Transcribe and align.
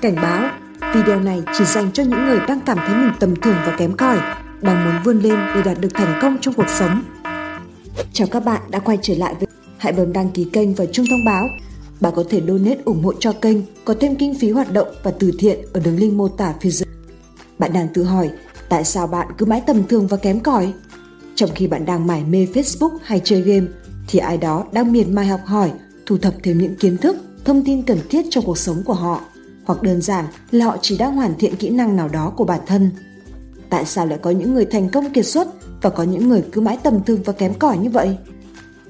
Cảnh 0.00 0.14
báo, 0.14 0.50
video 0.94 1.20
này 1.20 1.42
chỉ 1.58 1.64
dành 1.64 1.92
cho 1.92 2.02
những 2.02 2.24
người 2.24 2.40
đang 2.48 2.60
cảm 2.60 2.78
thấy 2.86 2.96
mình 2.96 3.12
tầm 3.20 3.36
thường 3.36 3.56
và 3.66 3.76
kém 3.78 3.96
cỏi, 3.96 4.18
đang 4.60 4.84
muốn 4.84 4.94
vươn 5.04 5.20
lên 5.22 5.38
để 5.54 5.62
đạt 5.62 5.80
được 5.80 5.88
thành 5.94 6.18
công 6.22 6.36
trong 6.40 6.54
cuộc 6.54 6.68
sống. 6.78 7.02
Chào 8.12 8.28
các 8.30 8.44
bạn 8.44 8.62
đã 8.70 8.78
quay 8.78 8.98
trở 9.02 9.14
lại 9.14 9.34
với 9.34 9.48
Hãy 9.78 9.92
bấm 9.92 10.12
đăng 10.12 10.30
ký 10.30 10.44
kênh 10.52 10.74
và 10.74 10.86
chuông 10.86 11.06
thông 11.10 11.24
báo. 11.24 11.48
Bạn 12.00 12.12
có 12.16 12.24
thể 12.30 12.42
donate 12.48 12.80
ủng 12.84 13.02
hộ 13.02 13.12
cho 13.20 13.32
kênh, 13.32 13.56
có 13.84 13.94
thêm 14.00 14.16
kinh 14.16 14.34
phí 14.34 14.50
hoạt 14.50 14.72
động 14.72 14.88
và 15.02 15.10
từ 15.10 15.30
thiện 15.38 15.58
ở 15.72 15.80
đường 15.80 15.98
link 15.98 16.12
mô 16.12 16.28
tả 16.28 16.54
phía 16.60 16.70
dưới. 16.70 16.86
Bạn 17.58 17.72
đang 17.72 17.88
tự 17.94 18.04
hỏi 18.04 18.30
tại 18.68 18.84
sao 18.84 19.06
bạn 19.06 19.26
cứ 19.38 19.46
mãi 19.46 19.62
tầm 19.66 19.86
thường 19.88 20.06
và 20.06 20.16
kém 20.16 20.40
cỏi? 20.40 20.72
Trong 21.34 21.50
khi 21.54 21.66
bạn 21.66 21.86
đang 21.86 22.06
mải 22.06 22.24
mê 22.24 22.46
Facebook 22.54 22.98
hay 23.02 23.20
chơi 23.24 23.42
game, 23.42 23.66
thì 24.08 24.18
ai 24.18 24.38
đó 24.38 24.64
đang 24.72 24.92
miệt 24.92 25.08
mài 25.08 25.26
học 25.26 25.40
hỏi, 25.44 25.72
thu 26.06 26.18
thập 26.18 26.34
thêm 26.42 26.58
những 26.58 26.76
kiến 26.76 26.96
thức, 26.96 27.16
thông 27.44 27.64
tin 27.64 27.82
cần 27.82 27.98
thiết 28.10 28.26
trong 28.30 28.44
cuộc 28.44 28.58
sống 28.58 28.82
của 28.84 28.94
họ 28.94 29.20
hoặc 29.68 29.82
đơn 29.82 30.00
giản 30.02 30.24
là 30.50 30.64
họ 30.64 30.76
chỉ 30.82 30.98
đang 30.98 31.16
hoàn 31.16 31.38
thiện 31.38 31.56
kỹ 31.56 31.68
năng 31.70 31.96
nào 31.96 32.08
đó 32.08 32.32
của 32.36 32.44
bản 32.44 32.60
thân. 32.66 32.90
Tại 33.70 33.84
sao 33.84 34.06
lại 34.06 34.18
có 34.22 34.30
những 34.30 34.54
người 34.54 34.64
thành 34.64 34.88
công 34.88 35.10
kiệt 35.10 35.26
xuất 35.26 35.48
và 35.82 35.90
có 35.90 36.02
những 36.02 36.28
người 36.28 36.44
cứ 36.52 36.60
mãi 36.60 36.78
tầm 36.82 37.04
thường 37.04 37.22
và 37.24 37.32
kém 37.32 37.54
cỏi 37.54 37.78
như 37.78 37.90
vậy? 37.90 38.16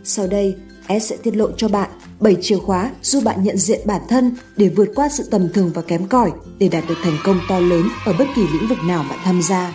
Sau 0.04 0.26
đây, 0.26 0.56
S 0.88 1.02
sẽ 1.02 1.16
tiết 1.16 1.36
lộ 1.36 1.50
cho 1.56 1.68
bạn 1.68 1.90
7 2.20 2.36
chìa 2.40 2.56
khóa 2.56 2.90
giúp 3.02 3.24
bạn 3.24 3.42
nhận 3.42 3.56
diện 3.56 3.80
bản 3.84 4.00
thân 4.08 4.36
để 4.56 4.68
vượt 4.68 4.88
qua 4.94 5.08
sự 5.08 5.24
tầm 5.30 5.48
thường 5.54 5.70
và 5.74 5.82
kém 5.82 6.06
cỏi 6.06 6.32
để 6.58 6.68
đạt 6.68 6.84
được 6.88 6.94
thành 7.02 7.16
công 7.24 7.40
to 7.48 7.58
lớn 7.58 7.88
ở 8.06 8.12
bất 8.18 8.26
kỳ 8.36 8.42
lĩnh 8.52 8.68
vực 8.68 8.78
nào 8.86 9.04
bạn 9.10 9.18
tham 9.24 9.42
gia. 9.42 9.74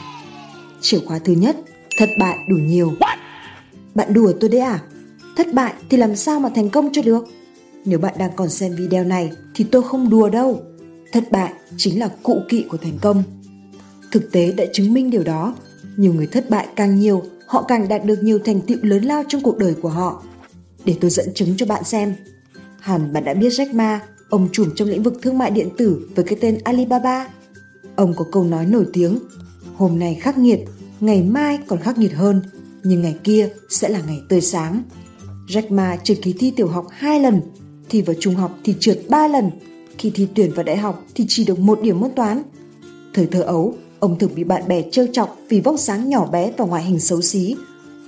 Chìa 0.82 1.00
khóa 1.06 1.20
thứ 1.20 1.34
nhất, 1.34 1.56
thất 1.98 2.10
bại 2.20 2.38
đủ 2.50 2.56
nhiều. 2.56 2.94
Bạn 3.96 4.14
đùa 4.14 4.34
tôi 4.40 4.50
đấy 4.50 4.62
à? 4.62 4.80
Thất 5.36 5.54
bại 5.54 5.74
thì 5.90 5.98
làm 5.98 6.16
sao 6.16 6.40
mà 6.40 6.50
thành 6.56 6.70
công 6.70 6.90
cho 6.94 7.02
được? 7.02 7.26
Nếu 7.86 8.00
bạn 8.00 8.14
đang 8.18 8.32
còn 8.36 8.50
xem 8.50 8.76
video 8.76 9.04
này 9.04 9.32
thì 9.56 9.64
tôi 9.64 9.84
không 9.84 10.10
đùa 10.10 10.30
đâu 10.30 10.64
thất 11.14 11.32
bại 11.32 11.54
chính 11.78 12.00
là 12.00 12.10
cụ 12.24 12.42
kỵ 12.50 12.66
của 12.70 12.78
thành 12.78 12.98
công. 13.02 13.24
Thực 14.12 14.32
tế 14.32 14.52
đã 14.52 14.66
chứng 14.74 14.94
minh 14.94 15.10
điều 15.10 15.24
đó. 15.24 15.56
Nhiều 15.98 16.14
người 16.14 16.28
thất 16.28 16.50
bại 16.50 16.68
càng 16.76 17.00
nhiều, 17.00 17.24
họ 17.48 17.66
càng 17.68 17.88
đạt 17.88 18.06
được 18.06 18.24
nhiều 18.24 18.40
thành 18.46 18.62
tựu 18.62 18.78
lớn 18.82 19.04
lao 19.04 19.24
trong 19.28 19.42
cuộc 19.42 19.58
đời 19.58 19.76
của 19.82 19.90
họ. 19.90 20.24
Để 20.86 20.96
tôi 21.02 21.12
dẫn 21.12 21.34
chứng 21.36 21.58
cho 21.58 21.66
bạn 21.66 21.84
xem. 21.84 22.16
Hẳn 22.80 23.14
bạn 23.14 23.24
đã 23.24 23.34
biết 23.34 23.50
Jack 23.50 23.76
Ma, 23.76 24.02
ông 24.30 24.50
trùm 24.52 24.70
trong 24.76 24.88
lĩnh 24.88 25.04
vực 25.04 25.14
thương 25.22 25.38
mại 25.38 25.52
điện 25.52 25.70
tử 25.78 26.10
với 26.16 26.26
cái 26.26 26.38
tên 26.42 26.58
Alibaba. 26.64 27.28
Ông 27.96 28.14
có 28.18 28.26
câu 28.32 28.44
nói 28.44 28.66
nổi 28.66 28.86
tiếng, 28.94 29.20
hôm 29.76 30.00
nay 30.00 30.18
khắc 30.22 30.38
nghiệt, 30.38 30.60
ngày 31.00 31.24
mai 31.24 31.60
còn 31.68 31.80
khắc 31.80 31.98
nghiệt 31.98 32.14
hơn, 32.14 32.42
nhưng 32.84 33.02
ngày 33.02 33.16
kia 33.24 33.50
sẽ 33.70 33.90
là 33.90 34.02
ngày 34.08 34.22
tươi 34.30 34.42
sáng. 34.42 34.84
Jack 35.48 35.74
Ma 35.74 35.98
trượt 36.04 36.18
kỳ 36.22 36.34
thi 36.34 36.54
tiểu 36.56 36.68
học 36.68 36.88
hai 36.92 37.20
lần, 37.20 37.42
thi 37.90 38.02
vào 38.02 38.16
trung 38.20 38.36
học 38.36 38.58
thì 38.64 38.76
trượt 38.80 39.00
ba 39.10 39.28
lần 39.28 39.50
khi 39.98 40.12
thi 40.16 40.28
tuyển 40.36 40.52
vào 40.52 40.64
đại 40.64 40.78
học 40.78 41.06
thì 41.16 41.26
chỉ 41.28 41.46
được 41.46 41.60
một 41.60 41.82
điểm 41.82 42.00
môn 42.00 42.12
toán. 42.16 42.42
Thời 43.14 43.26
thơ 43.26 43.42
ấu, 43.42 43.76
ông 44.00 44.20
thường 44.20 44.32
bị 44.36 44.44
bạn 44.44 44.68
bè 44.68 44.82
trêu 44.92 45.08
chọc 45.14 45.38
vì 45.50 45.62
vóc 45.62 45.80
dáng 45.80 46.10
nhỏ 46.10 46.26
bé 46.26 46.52
và 46.58 46.66
ngoại 46.66 46.84
hình 46.84 47.00
xấu 47.00 47.22
xí. 47.22 47.56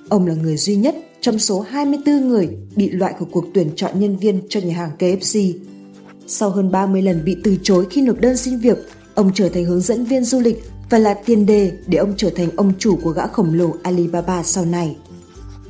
Ông 0.09 0.27
là 0.27 0.33
người 0.33 0.58
duy 0.58 0.75
nhất 0.75 0.95
trong 1.22 1.39
số 1.39 1.59
24 1.59 2.27
người 2.27 2.50
bị 2.75 2.89
loại 2.89 3.14
của 3.19 3.25
cuộc 3.31 3.45
tuyển 3.53 3.69
chọn 3.75 4.00
nhân 4.00 4.17
viên 4.17 4.42
cho 4.50 4.59
nhà 4.59 4.73
hàng 4.75 4.92
KFC. 5.00 5.53
Sau 6.27 6.50
hơn 6.50 6.72
30 6.72 7.02
lần 7.02 7.25
bị 7.25 7.38
từ 7.44 7.58
chối 7.64 7.88
khi 7.89 8.02
nộp 8.02 8.20
đơn 8.20 8.38
xin 8.38 8.59
việc, 8.59 8.77
ông 9.16 9.31
trở 9.33 9.49
thành 9.49 9.66
hướng 9.66 9.81
dẫn 9.81 10.05
viên 10.05 10.23
du 10.23 10.39
lịch 10.39 10.64
và 10.89 10.97
là 10.97 11.14
tiền 11.14 11.45
đề 11.45 11.72
để 11.88 11.97
ông 11.97 12.14
trở 12.17 12.30
thành 12.30 12.49
ông 12.55 12.73
chủ 12.80 12.97
của 13.03 13.11
gã 13.11 13.27
khổng 13.27 13.53
lồ 13.53 13.70
Alibaba 13.83 14.44
sau 14.44 14.66
này. 14.66 14.95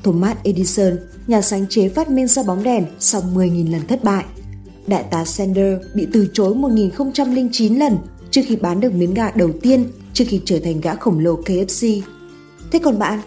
Thomas 0.03 0.37
Edison, 0.43 0.97
nhà 1.27 1.41
sáng 1.41 1.65
chế 1.69 1.89
phát 1.89 2.09
minh 2.09 2.27
ra 2.27 2.43
bóng 2.43 2.63
đèn 2.63 2.85
sau 2.99 3.21
10.000 3.21 3.71
lần 3.71 3.87
thất 3.87 4.03
bại– 4.03 4.25
Đại 4.87 5.03
tá 5.03 5.25
Sander 5.25 5.77
bị 5.93 6.07
từ 6.13 6.27
chối 6.33 6.55
1009 6.55 7.75
lần 7.75 7.97
trước 8.31 8.41
khi 8.45 8.55
bán 8.55 8.79
được 8.79 8.93
miếng 8.93 9.13
gà 9.13 9.31
đầu 9.35 9.49
tiên 9.61 9.85
trước 10.13 10.25
khi 10.27 10.41
trở 10.45 10.59
thành 10.59 10.81
gã 10.81 10.95
khổng 10.95 11.19
lồ 11.19 11.35
KFC. 11.35 12.01
Thế 12.71 12.79
còn 12.79 12.99
bạn? 12.99 13.19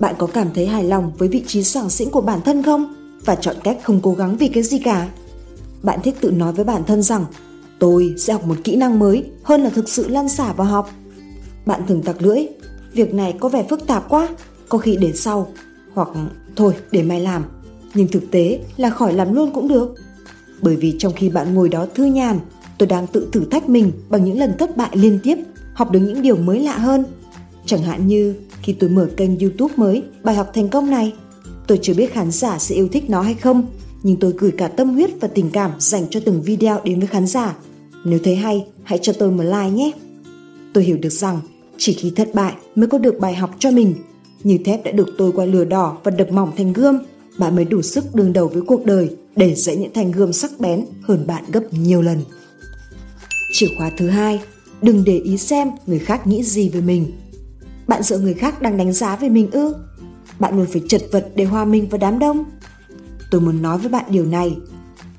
Bạn 0.00 0.14
có 0.18 0.26
cảm 0.26 0.48
thấy 0.54 0.66
hài 0.66 0.84
lòng 0.84 1.12
với 1.18 1.28
vị 1.28 1.42
trí 1.46 1.62
sảng 1.62 1.90
sĩnh 1.90 2.10
của 2.10 2.20
bản 2.20 2.40
thân 2.44 2.62
không? 2.62 2.94
Và 3.24 3.34
chọn 3.34 3.56
cách 3.64 3.78
không 3.82 4.00
cố 4.02 4.12
gắng 4.12 4.36
vì 4.36 4.48
cái 4.48 4.62
gì 4.62 4.78
cả? 4.78 5.08
Bạn 5.82 6.00
thích 6.02 6.16
tự 6.20 6.30
nói 6.30 6.52
với 6.52 6.64
bản 6.64 6.84
thân 6.84 7.02
rằng 7.02 7.24
tôi 7.78 8.14
sẽ 8.18 8.32
học 8.32 8.46
một 8.46 8.56
kỹ 8.64 8.76
năng 8.76 8.98
mới 8.98 9.24
hơn 9.42 9.62
là 9.62 9.70
thực 9.70 9.88
sự 9.88 10.08
lăn 10.08 10.28
xả 10.28 10.52
vào 10.52 10.66
học. 10.66 10.90
Bạn 11.66 11.80
thường 11.88 12.02
tặc 12.02 12.22
lưỡi, 12.22 12.46
việc 12.92 13.14
này 13.14 13.34
có 13.40 13.48
vẻ 13.48 13.64
phức 13.70 13.86
tạp 13.86 14.08
quá, 14.08 14.28
có 14.68 14.78
khi 14.78 14.96
để 14.96 15.12
sau, 15.12 15.48
hoặc 15.94 16.08
thôi 16.56 16.74
để 16.90 17.02
mai 17.02 17.20
làm. 17.20 17.44
Nhưng 17.94 18.08
thực 18.08 18.30
tế 18.30 18.60
là 18.76 18.90
khỏi 18.90 19.12
làm 19.12 19.34
luôn 19.34 19.50
cũng 19.54 19.68
được 19.68 19.94
bởi 20.62 20.76
vì 20.76 20.94
trong 20.98 21.12
khi 21.12 21.28
bạn 21.28 21.54
ngồi 21.54 21.68
đó 21.68 21.86
thư 21.94 22.04
nhàn, 22.04 22.38
tôi 22.78 22.86
đang 22.86 23.06
tự 23.06 23.28
thử 23.32 23.44
thách 23.44 23.68
mình 23.68 23.92
bằng 24.08 24.24
những 24.24 24.38
lần 24.38 24.52
thất 24.58 24.76
bại 24.76 24.90
liên 24.92 25.18
tiếp, 25.22 25.38
học 25.74 25.90
được 25.90 26.00
những 26.00 26.22
điều 26.22 26.36
mới 26.36 26.60
lạ 26.60 26.78
hơn. 26.78 27.04
Chẳng 27.66 27.82
hạn 27.82 28.06
như 28.06 28.34
khi 28.62 28.72
tôi 28.72 28.90
mở 28.90 29.08
kênh 29.16 29.38
YouTube 29.38 29.74
mới, 29.76 30.02
bài 30.24 30.34
học 30.34 30.50
thành 30.54 30.68
công 30.68 30.90
này, 30.90 31.12
tôi 31.66 31.78
chưa 31.82 31.94
biết 31.94 32.12
khán 32.12 32.30
giả 32.30 32.58
sẽ 32.58 32.74
yêu 32.74 32.88
thích 32.92 33.10
nó 33.10 33.22
hay 33.22 33.34
không, 33.34 33.66
nhưng 34.02 34.16
tôi 34.16 34.34
gửi 34.38 34.50
cả 34.50 34.68
tâm 34.68 34.94
huyết 34.94 35.10
và 35.20 35.28
tình 35.28 35.50
cảm 35.50 35.70
dành 35.78 36.06
cho 36.10 36.20
từng 36.24 36.42
video 36.42 36.80
đến 36.84 36.98
với 36.98 37.06
khán 37.06 37.26
giả. 37.26 37.56
Nếu 38.04 38.18
thấy 38.24 38.36
hay, 38.36 38.66
hãy 38.82 38.98
cho 39.02 39.12
tôi 39.12 39.30
một 39.30 39.42
like 39.42 39.70
nhé. 39.70 39.90
Tôi 40.72 40.84
hiểu 40.84 40.96
được 40.96 41.12
rằng 41.12 41.40
chỉ 41.78 41.92
khi 41.92 42.10
thất 42.10 42.34
bại 42.34 42.52
mới 42.74 42.86
có 42.86 42.98
được 42.98 43.18
bài 43.20 43.34
học 43.34 43.50
cho 43.58 43.70
mình. 43.70 43.94
Như 44.42 44.58
thép 44.64 44.84
đã 44.84 44.90
được 44.90 45.08
tôi 45.18 45.32
qua 45.32 45.44
lửa 45.44 45.64
đỏ 45.64 45.96
và 46.04 46.10
đập 46.10 46.30
mỏng 46.30 46.52
thành 46.56 46.72
gươm, 46.72 46.98
bạn 47.38 47.56
mới 47.56 47.64
đủ 47.64 47.82
sức 47.82 48.14
đương 48.14 48.32
đầu 48.32 48.48
với 48.48 48.62
cuộc 48.62 48.84
đời 48.84 49.10
để 49.36 49.54
dạy 49.54 49.76
những 49.76 49.92
thanh 49.94 50.10
gươm 50.10 50.32
sắc 50.32 50.50
bén 50.58 50.86
hơn 51.02 51.26
bạn 51.26 51.44
gấp 51.52 51.62
nhiều 51.70 52.02
lần. 52.02 52.22
Chìa 53.52 53.66
khóa 53.78 53.90
thứ 53.98 54.08
hai, 54.08 54.40
đừng 54.82 55.04
để 55.04 55.18
ý 55.18 55.36
xem 55.36 55.70
người 55.86 55.98
khác 55.98 56.26
nghĩ 56.26 56.42
gì 56.42 56.68
về 56.68 56.80
mình. 56.80 57.12
Bạn 57.88 58.02
sợ 58.02 58.18
người 58.18 58.34
khác 58.34 58.62
đang 58.62 58.76
đánh 58.76 58.92
giá 58.92 59.16
về 59.16 59.28
mình 59.28 59.50
ư? 59.50 59.74
Bạn 60.38 60.56
luôn 60.56 60.66
phải 60.72 60.82
chật 60.88 61.02
vật 61.12 61.28
để 61.34 61.44
hòa 61.44 61.64
mình 61.64 61.88
vào 61.88 61.98
đám 61.98 62.18
đông. 62.18 62.44
Tôi 63.30 63.40
muốn 63.40 63.62
nói 63.62 63.78
với 63.78 63.88
bạn 63.88 64.04
điều 64.08 64.26
này. 64.26 64.56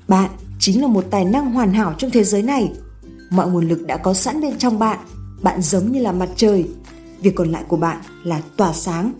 Bạn 0.08 0.30
chính 0.58 0.82
là 0.82 0.88
một 0.88 1.04
tài 1.10 1.24
năng 1.24 1.52
hoàn 1.52 1.72
hảo 1.72 1.94
trong 1.98 2.10
thế 2.10 2.24
giới 2.24 2.42
này. 2.42 2.72
Mọi 3.30 3.50
nguồn 3.50 3.68
lực 3.68 3.86
đã 3.86 3.96
có 3.96 4.14
sẵn 4.14 4.40
bên 4.40 4.58
trong 4.58 4.78
bạn. 4.78 4.98
Bạn 5.42 5.62
giống 5.62 5.92
như 5.92 6.00
là 6.00 6.12
mặt 6.12 6.28
trời. 6.36 6.64
Việc 7.20 7.34
còn 7.34 7.52
lại 7.52 7.64
của 7.68 7.76
bạn 7.76 8.00
là 8.24 8.42
tỏa 8.56 8.72
sáng. 8.72 9.12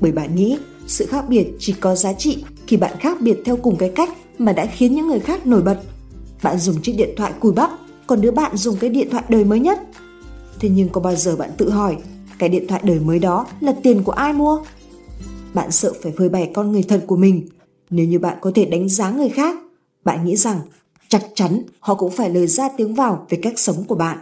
Bởi 0.00 0.12
bạn 0.12 0.34
nghĩ 0.34 0.58
sự 0.86 1.06
khác 1.06 1.24
biệt 1.28 1.46
chỉ 1.58 1.72
có 1.72 1.94
giá 1.94 2.12
trị 2.12 2.44
khi 2.66 2.76
bạn 2.76 2.96
khác 3.00 3.20
biệt 3.20 3.38
theo 3.44 3.56
cùng 3.56 3.76
cái 3.76 3.92
cách 3.94 4.10
mà 4.38 4.52
đã 4.52 4.66
khiến 4.66 4.94
những 4.94 5.06
người 5.06 5.20
khác 5.20 5.46
nổi 5.46 5.62
bật. 5.62 5.80
Bạn 6.42 6.58
dùng 6.58 6.82
chiếc 6.82 6.92
điện 6.92 7.10
thoại 7.16 7.32
cùi 7.40 7.52
bắp, 7.52 7.70
còn 8.06 8.20
đứa 8.20 8.30
bạn 8.30 8.56
dùng 8.56 8.76
cái 8.80 8.90
điện 8.90 9.10
thoại 9.10 9.24
đời 9.28 9.44
mới 9.44 9.60
nhất. 9.60 9.80
Thế 10.60 10.68
nhưng 10.68 10.88
có 10.88 11.00
bao 11.00 11.16
giờ 11.16 11.36
bạn 11.36 11.50
tự 11.56 11.70
hỏi, 11.70 11.96
cái 12.38 12.48
điện 12.48 12.66
thoại 12.68 12.80
đời 12.84 13.00
mới 13.00 13.18
đó 13.18 13.46
là 13.60 13.74
tiền 13.82 14.02
của 14.02 14.12
ai 14.12 14.32
mua? 14.32 14.60
Bạn 15.54 15.70
sợ 15.70 15.92
phải 16.02 16.12
phơi 16.18 16.28
bày 16.28 16.50
con 16.54 16.72
người 16.72 16.82
thật 16.82 17.04
của 17.06 17.16
mình. 17.16 17.48
Nếu 17.90 18.06
như 18.06 18.18
bạn 18.18 18.38
có 18.40 18.52
thể 18.54 18.64
đánh 18.64 18.88
giá 18.88 19.10
người 19.10 19.28
khác, 19.28 19.56
bạn 20.04 20.24
nghĩ 20.24 20.36
rằng 20.36 20.60
chắc 21.08 21.26
chắn 21.34 21.62
họ 21.80 21.94
cũng 21.94 22.10
phải 22.10 22.30
lời 22.30 22.46
ra 22.46 22.68
tiếng 22.76 22.94
vào 22.94 23.26
về 23.28 23.38
cách 23.42 23.58
sống 23.58 23.84
của 23.84 23.94
bạn. 23.94 24.18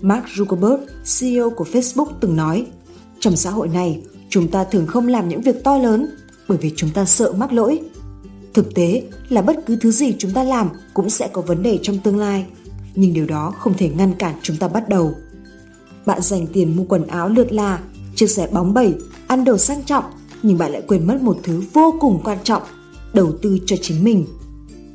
Mark 0.00 0.24
Zuckerberg, 0.24 0.78
CEO 1.20 1.50
của 1.50 1.64
Facebook 1.72 2.06
từng 2.20 2.36
nói, 2.36 2.66
trong 3.20 3.36
xã 3.36 3.50
hội 3.50 3.68
này, 3.68 4.02
chúng 4.28 4.48
ta 4.48 4.64
thường 4.64 4.86
không 4.86 5.08
làm 5.08 5.28
những 5.28 5.40
việc 5.40 5.64
to 5.64 5.78
lớn 5.78 6.06
bởi 6.48 6.58
vì 6.58 6.72
chúng 6.76 6.90
ta 6.90 7.04
sợ 7.04 7.32
mắc 7.32 7.52
lỗi. 7.52 7.80
Thực 8.54 8.74
tế 8.74 9.02
là 9.28 9.42
bất 9.42 9.66
cứ 9.66 9.76
thứ 9.76 9.90
gì 9.90 10.14
chúng 10.18 10.30
ta 10.30 10.42
làm 10.42 10.68
cũng 10.94 11.10
sẽ 11.10 11.28
có 11.32 11.42
vấn 11.42 11.62
đề 11.62 11.78
trong 11.82 11.98
tương 11.98 12.18
lai, 12.18 12.46
nhưng 12.94 13.14
điều 13.14 13.26
đó 13.26 13.54
không 13.58 13.74
thể 13.74 13.88
ngăn 13.88 14.14
cản 14.14 14.34
chúng 14.42 14.56
ta 14.56 14.68
bắt 14.68 14.88
đầu. 14.88 15.14
Bạn 16.06 16.22
dành 16.22 16.46
tiền 16.46 16.76
mua 16.76 16.84
quần 16.84 17.06
áo 17.06 17.28
lượt 17.28 17.52
là, 17.52 17.78
chiếc 18.14 18.30
xe 18.30 18.48
bóng 18.52 18.74
bẩy, 18.74 18.94
ăn 19.26 19.44
đồ 19.44 19.58
sang 19.58 19.82
trọng, 19.82 20.04
nhưng 20.42 20.58
bạn 20.58 20.72
lại 20.72 20.82
quên 20.88 21.06
mất 21.06 21.22
một 21.22 21.38
thứ 21.42 21.62
vô 21.72 21.94
cùng 22.00 22.20
quan 22.24 22.38
trọng, 22.44 22.62
đầu 23.12 23.32
tư 23.42 23.58
cho 23.66 23.76
chính 23.82 24.04
mình. 24.04 24.26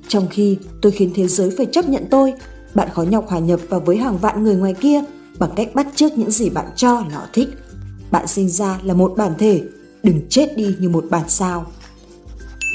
Trong 0.08 0.28
khi 0.30 0.58
tôi 0.82 0.92
khiến 0.92 1.12
thế 1.16 1.28
giới 1.28 1.52
phải 1.58 1.66
chấp 1.66 1.90
nhận 1.90 2.06
tôi, 2.12 2.34
bạn 2.76 2.90
khó 2.94 3.04
nhọc 3.04 3.28
hòa 3.28 3.40
nhập 3.40 3.60
vào 3.70 3.80
với 3.80 3.98
hàng 3.98 4.18
vạn 4.18 4.44
người 4.44 4.56
ngoài 4.56 4.74
kia 4.74 5.02
bằng 5.40 5.52
cách 5.56 5.70
bắt 5.76 5.88
chước 5.96 6.18
những 6.18 6.32
gì 6.32 6.50
bạn 6.50 6.66
cho 6.76 6.94
là 6.94 7.18
họ 7.18 7.28
thích. 7.34 7.50
Bạn 8.12 8.28
sinh 8.28 8.50
ra 8.50 8.80
là 8.84 8.94
một 8.94 9.14
bản 9.18 9.32
thể 9.38 9.64
đừng 10.04 10.22
chết 10.30 10.58
đi 10.58 10.76
như 10.80 10.90
một 10.90 11.06
bản 11.10 11.30
sao. 11.30 11.66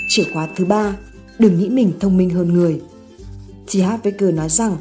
Chìa 0.08 0.24
khóa 0.32 0.48
thứ 0.56 0.64
ba, 0.64 0.96
đừng 1.38 1.58
nghĩ 1.58 1.68
mình 1.68 1.92
thông 2.00 2.16
minh 2.16 2.30
hơn 2.30 2.52
người. 2.52 2.80
T. 3.66 3.74
H. 3.74 3.90
Baker 4.04 4.34
nói 4.34 4.48
rằng, 4.48 4.76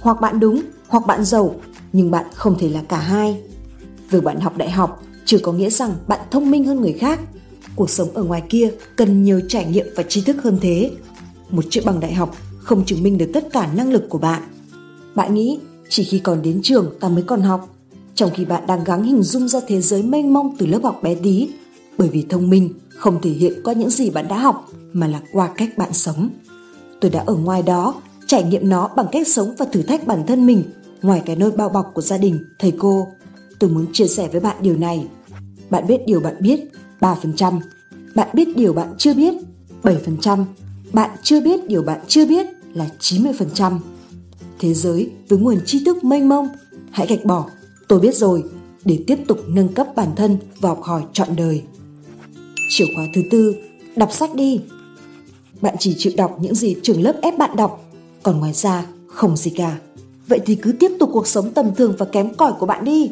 hoặc 0.00 0.20
bạn 0.20 0.40
đúng, 0.40 0.62
hoặc 0.88 1.06
bạn 1.06 1.24
giàu, 1.24 1.54
nhưng 1.92 2.10
bạn 2.10 2.26
không 2.34 2.58
thể 2.58 2.68
là 2.68 2.82
cả 2.88 2.98
hai. 2.98 3.40
Việc 4.10 4.24
bạn 4.24 4.40
học 4.40 4.56
đại 4.56 4.70
học, 4.70 5.02
chưa 5.24 5.38
có 5.38 5.52
nghĩa 5.52 5.70
rằng 5.70 5.94
bạn 6.06 6.20
thông 6.30 6.50
minh 6.50 6.64
hơn 6.64 6.80
người 6.80 6.92
khác. 6.92 7.20
Cuộc 7.76 7.90
sống 7.90 8.08
ở 8.14 8.22
ngoài 8.22 8.42
kia 8.48 8.70
cần 8.96 9.24
nhiều 9.24 9.40
trải 9.48 9.64
nghiệm 9.64 9.86
và 9.96 10.02
tri 10.02 10.20
thức 10.20 10.36
hơn 10.42 10.58
thế. 10.60 10.90
Một 11.50 11.64
chiếc 11.70 11.84
bằng 11.84 12.00
đại 12.00 12.14
học 12.14 12.36
không 12.58 12.84
chứng 12.84 13.02
minh 13.02 13.18
được 13.18 13.30
tất 13.34 13.52
cả 13.52 13.70
năng 13.74 13.92
lực 13.92 14.08
của 14.08 14.18
bạn. 14.18 14.42
Bạn 15.14 15.34
nghĩ 15.34 15.58
chỉ 15.88 16.04
khi 16.04 16.18
còn 16.18 16.42
đến 16.42 16.60
trường 16.62 16.94
ta 17.00 17.08
mới 17.08 17.22
còn 17.22 17.42
học. 17.42 17.76
Trong 18.14 18.30
khi 18.34 18.44
bạn 18.44 18.66
đang 18.66 18.84
gắng 18.84 19.04
hình 19.04 19.22
dung 19.22 19.48
ra 19.48 19.60
thế 19.68 19.80
giới 19.80 20.02
mênh 20.02 20.32
mông 20.32 20.56
từ 20.58 20.66
lớp 20.66 20.80
học 20.82 21.00
bé 21.02 21.14
tí 21.14 21.48
bởi 21.98 22.08
vì 22.08 22.26
thông 22.28 22.50
minh 22.50 22.70
không 22.88 23.20
thể 23.22 23.30
hiện 23.30 23.52
qua 23.64 23.72
những 23.72 23.90
gì 23.90 24.10
bạn 24.10 24.28
đã 24.28 24.38
học 24.38 24.68
mà 24.92 25.06
là 25.06 25.20
qua 25.32 25.50
cách 25.56 25.78
bạn 25.78 25.92
sống 25.92 26.30
tôi 27.00 27.10
đã 27.10 27.24
ở 27.26 27.34
ngoài 27.34 27.62
đó 27.62 27.94
trải 28.26 28.44
nghiệm 28.44 28.68
nó 28.68 28.88
bằng 28.96 29.06
cách 29.12 29.28
sống 29.28 29.54
và 29.58 29.66
thử 29.72 29.82
thách 29.82 30.06
bản 30.06 30.26
thân 30.26 30.46
mình 30.46 30.62
ngoài 31.02 31.22
cái 31.26 31.36
nôi 31.36 31.50
bao 31.50 31.68
bọc 31.68 31.90
của 31.94 32.02
gia 32.02 32.18
đình, 32.18 32.44
thầy 32.58 32.72
cô. 32.78 33.06
Tôi 33.58 33.70
muốn 33.70 33.86
chia 33.92 34.06
sẻ 34.06 34.28
với 34.32 34.40
bạn 34.40 34.56
điều 34.60 34.76
này. 34.76 35.06
Bạn 35.70 35.86
biết 35.86 36.00
điều 36.06 36.20
bạn 36.20 36.34
biết, 36.40 36.60
3%. 37.00 37.60
Bạn 38.14 38.28
biết 38.32 38.56
điều 38.56 38.72
bạn 38.72 38.94
chưa 38.98 39.14
biết, 39.14 39.34
7%. 39.82 40.44
Bạn 40.92 41.10
chưa 41.22 41.40
biết 41.40 41.68
điều 41.68 41.82
bạn 41.82 42.00
chưa 42.08 42.26
biết 42.26 42.46
là 42.74 42.88
90%. 43.00 43.78
Thế 44.58 44.74
giới 44.74 45.10
với 45.28 45.38
nguồn 45.38 45.58
tri 45.66 45.84
thức 45.84 46.04
mênh 46.04 46.28
mông, 46.28 46.48
hãy 46.90 47.06
gạch 47.06 47.24
bỏ, 47.24 47.46
tôi 47.88 48.00
biết 48.00 48.14
rồi, 48.14 48.44
để 48.84 49.04
tiếp 49.06 49.18
tục 49.28 49.38
nâng 49.46 49.68
cấp 49.68 49.86
bản 49.96 50.08
thân 50.16 50.36
và 50.60 50.68
học 50.68 50.82
hỏi 50.82 51.02
trọn 51.12 51.28
đời. 51.36 51.62
Chìa 52.68 52.84
khóa 52.94 53.06
thứ 53.14 53.22
tư, 53.30 53.56
đọc 53.96 54.12
sách 54.12 54.34
đi. 54.34 54.60
Bạn 55.60 55.76
chỉ 55.78 55.94
chịu 55.98 56.12
đọc 56.16 56.36
những 56.40 56.54
gì 56.54 56.76
trường 56.82 57.02
lớp 57.02 57.16
ép 57.22 57.38
bạn 57.38 57.56
đọc, 57.56 57.84
còn 58.22 58.40
ngoài 58.40 58.52
ra 58.52 58.86
không 59.06 59.36
gì 59.36 59.50
cả. 59.50 59.78
Vậy 60.28 60.40
thì 60.46 60.54
cứ 60.54 60.72
tiếp 60.72 60.92
tục 60.98 61.10
cuộc 61.12 61.26
sống 61.26 61.52
tầm 61.52 61.74
thường 61.74 61.94
và 61.98 62.06
kém 62.06 62.34
cỏi 62.34 62.52
của 62.58 62.66
bạn 62.66 62.84
đi. 62.84 63.10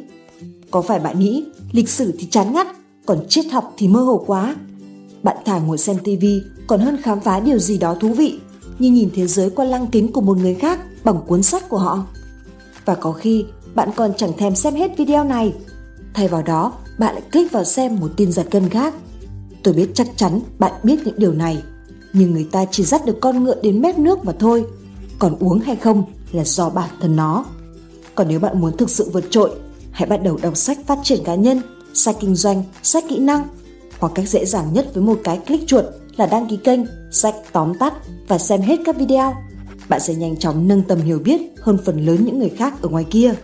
Có 0.70 0.82
phải 0.82 0.98
bạn 0.98 1.20
nghĩ 1.20 1.44
lịch 1.72 1.88
sử 1.88 2.14
thì 2.18 2.26
chán 2.30 2.52
ngắt, 2.52 2.66
còn 3.06 3.26
triết 3.28 3.46
học 3.52 3.74
thì 3.76 3.88
mơ 3.88 4.00
hồ 4.00 4.24
quá? 4.26 4.56
Bạn 5.22 5.36
thả 5.44 5.58
ngồi 5.58 5.78
xem 5.78 5.96
tivi 6.04 6.42
còn 6.66 6.80
hơn 6.80 6.96
khám 7.02 7.20
phá 7.20 7.40
điều 7.40 7.58
gì 7.58 7.78
đó 7.78 7.94
thú 8.00 8.08
vị 8.08 8.38
như 8.78 8.90
nhìn 8.90 9.10
thế 9.14 9.26
giới 9.26 9.50
qua 9.50 9.64
lăng 9.64 9.86
kính 9.86 10.12
của 10.12 10.20
một 10.20 10.36
người 10.36 10.54
khác 10.54 10.80
bằng 11.04 11.20
cuốn 11.26 11.42
sách 11.42 11.68
của 11.68 11.78
họ. 11.78 12.04
Và 12.84 12.94
có 12.94 13.12
khi 13.12 13.44
bạn 13.74 13.88
còn 13.96 14.12
chẳng 14.16 14.32
thèm 14.38 14.54
xem 14.54 14.74
hết 14.74 14.96
video 14.96 15.24
này. 15.24 15.54
Thay 16.14 16.28
vào 16.28 16.42
đó, 16.42 16.72
bạn 16.98 17.14
lại 17.14 17.22
click 17.32 17.52
vào 17.52 17.64
xem 17.64 17.96
một 18.00 18.10
tin 18.16 18.32
giật 18.32 18.46
gân 18.50 18.68
khác. 18.68 18.94
Tôi 19.62 19.74
biết 19.74 19.90
chắc 19.94 20.06
chắn 20.16 20.40
bạn 20.58 20.72
biết 20.82 21.00
những 21.04 21.18
điều 21.18 21.32
này, 21.32 21.62
nhưng 22.12 22.32
người 22.32 22.48
ta 22.52 22.64
chỉ 22.70 22.84
dắt 22.84 23.06
được 23.06 23.20
con 23.20 23.44
ngựa 23.44 23.62
đến 23.62 23.82
mép 23.82 23.98
nước 23.98 24.24
mà 24.24 24.32
thôi. 24.38 24.64
Còn 25.18 25.36
uống 25.40 25.60
hay 25.60 25.76
không 25.76 26.04
là 26.32 26.44
do 26.44 26.70
bản 26.70 26.90
thân 27.00 27.16
nó. 27.16 27.44
Còn 28.14 28.28
nếu 28.28 28.40
bạn 28.40 28.60
muốn 28.60 28.76
thực 28.76 28.90
sự 28.90 29.10
vượt 29.12 29.24
trội, 29.30 29.50
hãy 29.90 30.08
bắt 30.08 30.22
đầu 30.22 30.38
đọc 30.42 30.56
sách 30.56 30.78
phát 30.86 30.98
triển 31.02 31.24
cá 31.24 31.34
nhân, 31.34 31.60
sách 31.94 32.16
kinh 32.20 32.34
doanh, 32.34 32.62
sách 32.82 33.04
kỹ 33.08 33.18
năng 33.18 33.48
hoặc 33.98 34.12
cách 34.14 34.28
dễ 34.28 34.44
dàng 34.44 34.72
nhất 34.72 34.94
với 34.94 35.02
một 35.02 35.20
cái 35.24 35.38
click 35.38 35.66
chuột 35.66 35.84
là 36.16 36.26
đăng 36.26 36.48
ký 36.48 36.56
kênh, 36.56 36.80
sách 37.10 37.34
tóm 37.52 37.78
tắt 37.78 37.94
và 38.28 38.38
xem 38.38 38.60
hết 38.60 38.80
các 38.84 38.96
video. 38.96 39.34
Bạn 39.88 40.00
sẽ 40.00 40.14
nhanh 40.14 40.36
chóng 40.36 40.68
nâng 40.68 40.82
tầm 40.82 41.00
hiểu 41.00 41.18
biết 41.18 41.40
hơn 41.60 41.78
phần 41.84 42.06
lớn 42.06 42.24
những 42.24 42.38
người 42.38 42.48
khác 42.48 42.74
ở 42.82 42.88
ngoài 42.88 43.04
kia. 43.10 43.34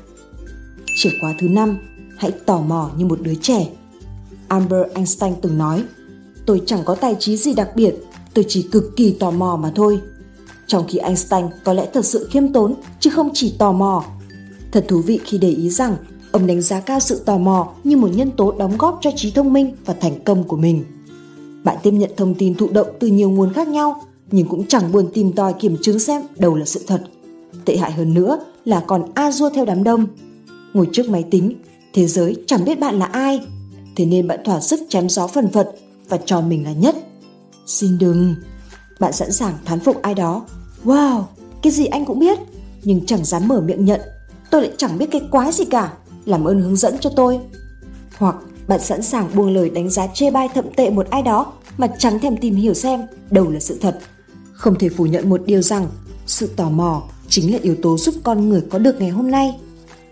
Chìa 0.96 1.10
khóa 1.20 1.34
thứ 1.40 1.48
năm, 1.48 1.78
hãy 2.18 2.30
tò 2.30 2.60
mò 2.60 2.90
như 2.96 3.06
một 3.06 3.20
đứa 3.22 3.34
trẻ. 3.34 3.66
Albert 4.48 4.94
Einstein 4.94 5.34
từng 5.42 5.58
nói, 5.58 5.84
tôi 6.46 6.62
chẳng 6.66 6.80
có 6.84 6.94
tài 6.94 7.16
trí 7.18 7.36
gì 7.36 7.54
đặc 7.54 7.70
biệt, 7.76 7.94
tôi 8.34 8.44
chỉ 8.48 8.62
cực 8.62 8.96
kỳ 8.96 9.12
tò 9.12 9.30
mò 9.30 9.58
mà 9.62 9.72
thôi. 9.74 10.00
Trong 10.66 10.84
khi 10.88 10.98
Einstein 10.98 11.44
có 11.64 11.72
lẽ 11.72 11.88
thật 11.94 12.04
sự 12.04 12.28
khiêm 12.30 12.52
tốn 12.52 12.74
chứ 13.00 13.10
không 13.10 13.30
chỉ 13.34 13.54
tò 13.58 13.72
mò. 13.72 14.04
Thật 14.72 14.84
thú 14.88 15.00
vị 15.00 15.20
khi 15.24 15.38
để 15.38 15.48
ý 15.48 15.70
rằng 15.70 15.96
ông 16.32 16.46
đánh 16.46 16.62
giá 16.62 16.80
cao 16.80 17.00
sự 17.00 17.22
tò 17.24 17.38
mò 17.38 17.68
như 17.84 17.96
một 17.96 18.10
nhân 18.14 18.30
tố 18.30 18.52
đóng 18.52 18.76
góp 18.78 18.98
cho 19.00 19.10
trí 19.16 19.30
thông 19.30 19.52
minh 19.52 19.74
và 19.84 19.94
thành 19.94 20.24
công 20.24 20.44
của 20.44 20.56
mình. 20.56 20.84
Bạn 21.64 21.76
tiếp 21.82 21.90
nhận 21.90 22.10
thông 22.16 22.34
tin 22.34 22.54
thụ 22.54 22.68
động 22.68 22.86
từ 23.00 23.08
nhiều 23.08 23.30
nguồn 23.30 23.52
khác 23.52 23.68
nhau, 23.68 24.02
nhưng 24.30 24.48
cũng 24.48 24.66
chẳng 24.66 24.92
buồn 24.92 25.08
tìm 25.14 25.32
tòi 25.32 25.52
kiểm 25.52 25.76
chứng 25.82 25.98
xem 25.98 26.22
đâu 26.36 26.54
là 26.54 26.64
sự 26.64 26.80
thật. 26.86 27.02
Tệ 27.64 27.76
hại 27.76 27.92
hơn 27.92 28.14
nữa 28.14 28.38
là 28.64 28.80
còn 28.86 29.02
a 29.14 29.30
dua 29.32 29.50
theo 29.50 29.64
đám 29.64 29.84
đông. 29.84 30.06
Ngồi 30.74 30.88
trước 30.92 31.10
máy 31.10 31.24
tính, 31.30 31.54
thế 31.92 32.06
giới 32.06 32.36
chẳng 32.46 32.64
biết 32.64 32.80
bạn 32.80 32.98
là 32.98 33.06
ai, 33.06 33.40
thế 33.96 34.04
nên 34.04 34.26
bạn 34.26 34.40
thỏa 34.44 34.60
sức 34.60 34.80
chém 34.88 35.08
gió 35.08 35.26
phần 35.26 35.48
phật 35.48 35.70
và 36.08 36.18
cho 36.26 36.40
mình 36.40 36.64
là 36.64 36.72
nhất. 36.72 36.96
Xin 37.66 37.98
đừng. 37.98 38.34
Bạn 39.00 39.12
sẵn 39.12 39.32
sàng 39.32 39.58
thán 39.64 39.80
phục 39.80 40.02
ai 40.02 40.14
đó. 40.14 40.46
Wow, 40.84 41.22
cái 41.62 41.72
gì 41.72 41.86
anh 41.86 42.04
cũng 42.04 42.18
biết, 42.18 42.38
nhưng 42.84 43.06
chẳng 43.06 43.24
dám 43.24 43.48
mở 43.48 43.60
miệng 43.60 43.84
nhận. 43.84 44.00
Tôi 44.50 44.62
lại 44.62 44.70
chẳng 44.76 44.98
biết 44.98 45.06
cái 45.10 45.20
quái 45.30 45.52
gì 45.52 45.64
cả, 45.64 45.92
làm 46.24 46.44
ơn 46.44 46.60
hướng 46.60 46.76
dẫn 46.76 46.94
cho 47.00 47.10
tôi. 47.16 47.40
Hoặc 48.18 48.36
bạn 48.68 48.80
sẵn 48.80 49.02
sàng 49.02 49.30
buông 49.34 49.54
lời 49.54 49.70
đánh 49.70 49.90
giá 49.90 50.06
chê 50.06 50.30
bai 50.30 50.48
thậm 50.54 50.64
tệ 50.76 50.90
một 50.90 51.10
ai 51.10 51.22
đó 51.22 51.52
mà 51.76 51.86
chẳng 51.98 52.18
thèm 52.18 52.36
tìm 52.36 52.54
hiểu 52.54 52.74
xem 52.74 53.00
đâu 53.30 53.50
là 53.50 53.60
sự 53.60 53.78
thật. 53.80 53.98
Không 54.52 54.78
thể 54.78 54.88
phủ 54.88 55.06
nhận 55.06 55.28
một 55.28 55.40
điều 55.46 55.62
rằng 55.62 55.86
sự 56.26 56.46
tò 56.56 56.70
mò 56.70 57.02
chính 57.28 57.52
là 57.52 57.58
yếu 57.62 57.76
tố 57.82 57.98
giúp 57.98 58.14
con 58.22 58.48
người 58.48 58.62
có 58.70 58.78
được 58.78 59.00
ngày 59.00 59.10
hôm 59.10 59.30
nay. 59.30 59.60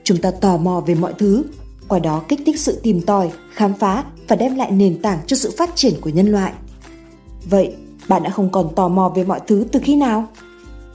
Chúng 0.04 0.18
ta 0.18 0.30
tò 0.30 0.56
mò 0.56 0.80
về 0.86 0.94
mọi 0.94 1.12
thứ, 1.18 1.44
qua 1.88 1.98
đó 1.98 2.22
kích 2.28 2.40
thích 2.46 2.60
sự 2.60 2.80
tìm 2.82 3.00
tòi, 3.00 3.30
khám 3.52 3.74
phá 3.74 4.04
và 4.28 4.36
đem 4.36 4.56
lại 4.56 4.70
nền 4.70 5.02
tảng 5.02 5.18
cho 5.26 5.36
sự 5.36 5.52
phát 5.58 5.70
triển 5.76 5.94
của 6.00 6.10
nhân 6.10 6.26
loại. 6.26 6.52
Vậy, 7.50 7.74
bạn 8.08 8.22
đã 8.22 8.30
không 8.30 8.52
còn 8.52 8.74
tò 8.74 8.88
mò 8.88 9.12
về 9.16 9.24
mọi 9.24 9.40
thứ 9.46 9.64
từ 9.72 9.80
khi 9.82 9.96
nào? 9.96 10.28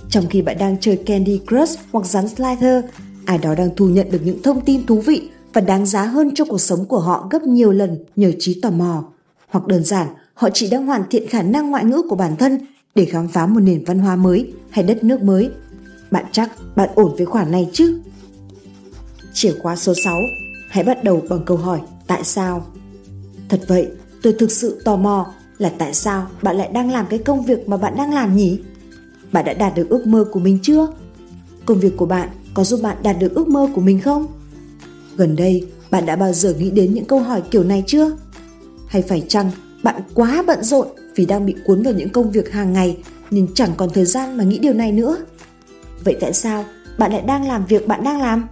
Trong 0.09 0.27
khi 0.29 0.41
bạn 0.41 0.57
đang 0.57 0.77
chơi 0.79 0.97
Candy 0.97 1.39
Crush 1.47 1.79
hoặc 1.91 2.05
rắn 2.05 2.27
Slider, 2.27 2.83
ai 3.25 3.37
đó 3.37 3.55
đang 3.55 3.69
thu 3.75 3.89
nhận 3.89 4.11
được 4.11 4.21
những 4.23 4.41
thông 4.43 4.61
tin 4.61 4.85
thú 4.85 4.99
vị 4.99 5.29
và 5.53 5.61
đáng 5.61 5.85
giá 5.85 6.05
hơn 6.05 6.31
cho 6.35 6.45
cuộc 6.45 6.61
sống 6.61 6.85
của 6.85 6.99
họ 6.99 7.27
gấp 7.31 7.43
nhiều 7.43 7.71
lần 7.71 8.05
nhờ 8.15 8.31
trí 8.39 8.61
tò 8.61 8.69
mò. 8.69 9.03
Hoặc 9.47 9.67
đơn 9.67 9.83
giản, 9.83 10.07
họ 10.33 10.49
chỉ 10.53 10.69
đang 10.69 10.85
hoàn 10.85 11.03
thiện 11.09 11.27
khả 11.27 11.41
năng 11.41 11.69
ngoại 11.69 11.85
ngữ 11.85 12.01
của 12.09 12.15
bản 12.15 12.35
thân 12.35 12.57
để 12.95 13.05
khám 13.05 13.27
phá 13.27 13.45
một 13.45 13.59
nền 13.59 13.83
văn 13.85 13.99
hóa 13.99 14.15
mới 14.15 14.53
hay 14.69 14.83
đất 14.83 15.03
nước 15.03 15.23
mới. 15.23 15.49
Bạn 16.11 16.25
chắc 16.31 16.49
bạn 16.75 16.89
ổn 16.95 17.15
với 17.17 17.25
khoản 17.25 17.51
này 17.51 17.69
chứ? 17.73 17.99
Chìa 19.33 19.53
khóa 19.61 19.75
số 19.75 19.93
6, 20.03 20.19
hãy 20.69 20.83
bắt 20.83 21.03
đầu 21.03 21.23
bằng 21.29 21.45
câu 21.45 21.57
hỏi 21.57 21.79
tại 22.07 22.23
sao? 22.23 22.65
Thật 23.49 23.59
vậy, 23.67 23.87
tôi 24.21 24.33
thực 24.39 24.51
sự 24.51 24.81
tò 24.85 24.95
mò 24.95 25.33
là 25.57 25.71
tại 25.77 25.93
sao 25.93 26.27
bạn 26.41 26.57
lại 26.57 26.69
đang 26.73 26.91
làm 26.91 27.05
cái 27.09 27.19
công 27.19 27.45
việc 27.45 27.69
mà 27.69 27.77
bạn 27.77 27.93
đang 27.97 28.13
làm 28.13 28.35
nhỉ? 28.35 28.59
Bạn 29.31 29.45
đã 29.45 29.53
đạt 29.53 29.75
được 29.75 29.89
ước 29.89 30.07
mơ 30.07 30.25
của 30.31 30.39
mình 30.39 30.59
chưa? 30.61 30.87
Công 31.65 31.79
việc 31.79 31.97
của 31.97 32.05
bạn 32.05 32.29
có 32.53 32.63
giúp 32.63 32.79
bạn 32.83 32.97
đạt 33.03 33.15
được 33.19 33.35
ước 33.35 33.47
mơ 33.47 33.69
của 33.75 33.81
mình 33.81 34.01
không? 34.01 34.27
Gần 35.17 35.35
đây, 35.35 35.67
bạn 35.91 36.05
đã 36.05 36.15
bao 36.15 36.33
giờ 36.33 36.53
nghĩ 36.53 36.71
đến 36.71 36.93
những 36.93 37.05
câu 37.05 37.19
hỏi 37.19 37.41
kiểu 37.51 37.63
này 37.63 37.83
chưa? 37.87 38.11
Hay 38.87 39.01
phải 39.01 39.25
chăng 39.27 39.51
bạn 39.83 40.01
quá 40.13 40.43
bận 40.47 40.63
rộn 40.63 40.87
vì 41.15 41.25
đang 41.25 41.45
bị 41.45 41.55
cuốn 41.65 41.83
vào 41.83 41.93
những 41.93 42.09
công 42.09 42.31
việc 42.31 42.51
hàng 42.51 42.73
ngày 42.73 42.97
nên 43.31 43.47
chẳng 43.53 43.71
còn 43.77 43.89
thời 43.93 44.05
gian 44.05 44.37
mà 44.37 44.43
nghĩ 44.43 44.59
điều 44.59 44.73
này 44.73 44.91
nữa? 44.91 45.17
Vậy 46.03 46.17
tại 46.21 46.33
sao 46.33 46.65
bạn 46.97 47.11
lại 47.11 47.21
đang 47.21 47.47
làm 47.47 47.65
việc 47.65 47.87
bạn 47.87 48.03
đang 48.03 48.21
làm? 48.21 48.47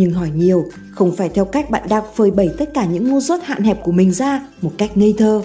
Nhưng 0.00 0.12
hỏi 0.12 0.30
nhiều 0.34 0.64
không 0.90 1.16
phải 1.16 1.28
theo 1.28 1.44
cách 1.44 1.70
bạn 1.70 1.88
đang 1.88 2.04
phơi 2.14 2.30
bày 2.30 2.50
tất 2.58 2.74
cả 2.74 2.84
những 2.84 3.08
ngu 3.08 3.20
dốt 3.20 3.40
hạn 3.42 3.62
hẹp 3.62 3.82
của 3.84 3.92
mình 3.92 4.12
ra 4.12 4.46
một 4.62 4.72
cách 4.78 4.96
ngây 4.96 5.14
thơ. 5.18 5.42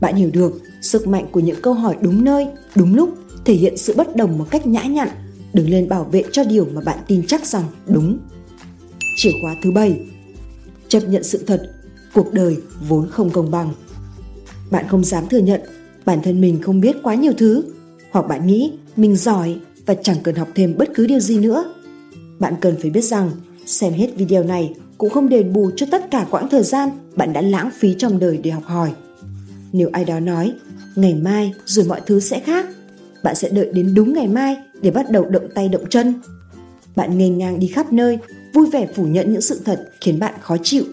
Bạn 0.00 0.14
hiểu 0.14 0.30
được 0.32 0.60
sức 0.82 1.06
mạnh 1.08 1.26
của 1.32 1.40
những 1.40 1.60
câu 1.62 1.74
hỏi 1.74 1.96
đúng 2.00 2.24
nơi, 2.24 2.46
đúng 2.74 2.94
lúc 2.94 3.14
thể 3.44 3.54
hiện 3.54 3.76
sự 3.76 3.94
bất 3.96 4.16
đồng 4.16 4.38
một 4.38 4.46
cách 4.50 4.66
nhã 4.66 4.82
nhặn, 4.82 5.08
đứng 5.52 5.70
lên 5.70 5.88
bảo 5.88 6.04
vệ 6.04 6.24
cho 6.32 6.44
điều 6.44 6.66
mà 6.72 6.80
bạn 6.80 6.98
tin 7.06 7.26
chắc 7.26 7.46
rằng 7.46 7.64
đúng. 7.86 8.18
Chìa 9.16 9.30
khóa 9.42 9.54
thứ 9.62 9.72
bảy 9.72 10.00
Chấp 10.88 11.00
nhận 11.00 11.22
sự 11.22 11.44
thật, 11.46 11.62
cuộc 12.14 12.32
đời 12.32 12.56
vốn 12.88 13.08
không 13.10 13.30
công 13.30 13.50
bằng. 13.50 13.70
Bạn 14.70 14.84
không 14.88 15.04
dám 15.04 15.28
thừa 15.28 15.38
nhận 15.38 15.60
bản 16.04 16.18
thân 16.22 16.40
mình 16.40 16.62
không 16.62 16.80
biết 16.80 16.96
quá 17.02 17.14
nhiều 17.14 17.32
thứ, 17.38 17.62
hoặc 18.10 18.28
bạn 18.28 18.46
nghĩ 18.46 18.72
mình 18.96 19.16
giỏi 19.16 19.56
và 19.86 19.94
chẳng 19.94 20.16
cần 20.22 20.34
học 20.34 20.48
thêm 20.54 20.74
bất 20.78 20.88
cứ 20.94 21.06
điều 21.06 21.20
gì 21.20 21.38
nữa. 21.38 21.74
Bạn 22.38 22.54
cần 22.60 22.74
phải 22.82 22.90
biết 22.90 23.04
rằng 23.04 23.30
xem 23.66 23.92
hết 23.92 24.08
video 24.16 24.42
này 24.42 24.74
cũng 24.98 25.10
không 25.10 25.28
đền 25.28 25.52
bù 25.52 25.70
cho 25.76 25.86
tất 25.90 26.10
cả 26.10 26.26
quãng 26.30 26.48
thời 26.48 26.62
gian 26.62 26.88
bạn 27.16 27.32
đã 27.32 27.40
lãng 27.40 27.70
phí 27.78 27.94
trong 27.98 28.18
đời 28.18 28.38
để 28.42 28.50
học 28.50 28.64
hỏi. 28.64 28.92
Nếu 29.72 29.88
ai 29.92 30.04
đó 30.04 30.20
nói, 30.20 30.52
ngày 30.96 31.14
mai 31.14 31.52
rồi 31.64 31.84
mọi 31.84 32.00
thứ 32.06 32.20
sẽ 32.20 32.40
khác, 32.40 32.66
bạn 33.22 33.34
sẽ 33.34 33.48
đợi 33.48 33.70
đến 33.72 33.94
đúng 33.94 34.12
ngày 34.12 34.28
mai 34.28 34.56
để 34.82 34.90
bắt 34.90 35.10
đầu 35.10 35.24
động 35.24 35.48
tay 35.54 35.68
động 35.68 35.84
chân. 35.90 36.14
Bạn 36.96 37.18
nghênh 37.18 37.38
ngang 37.38 37.60
đi 37.60 37.66
khắp 37.66 37.92
nơi 37.92 38.18
vui 38.54 38.66
vẻ 38.70 38.86
phủ 38.94 39.04
nhận 39.04 39.32
những 39.32 39.40
sự 39.40 39.60
thật 39.64 39.90
khiến 40.00 40.18
bạn 40.18 40.34
khó 40.40 40.56
chịu. 40.62 40.84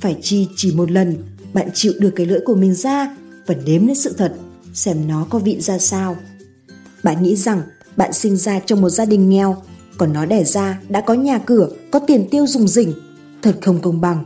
Phải 0.00 0.16
chi 0.22 0.48
chỉ 0.56 0.72
một 0.74 0.90
lần, 0.90 1.16
bạn 1.52 1.68
chịu 1.74 1.92
được 1.98 2.10
cái 2.16 2.26
lưỡi 2.26 2.40
của 2.40 2.54
mình 2.54 2.74
ra 2.74 3.16
và 3.46 3.54
nếm 3.66 3.86
lên 3.86 3.96
sự 3.96 4.14
thật, 4.18 4.34
xem 4.74 5.08
nó 5.08 5.26
có 5.30 5.38
vị 5.38 5.60
ra 5.60 5.78
sao. 5.78 6.16
Bạn 7.02 7.22
nghĩ 7.22 7.36
rằng 7.36 7.62
bạn 7.96 8.12
sinh 8.12 8.36
ra 8.36 8.58
trong 8.58 8.80
một 8.80 8.90
gia 8.90 9.04
đình 9.04 9.28
nghèo, 9.28 9.56
còn 9.98 10.12
nó 10.12 10.26
đẻ 10.26 10.44
ra 10.44 10.80
đã 10.88 11.00
có 11.00 11.14
nhà 11.14 11.38
cửa, 11.38 11.68
có 11.90 11.98
tiền 11.98 12.28
tiêu 12.30 12.46
dùng 12.46 12.68
rỉnh, 12.68 12.92
thật 13.42 13.58
không 13.62 13.80
công 13.80 14.00
bằng. 14.00 14.24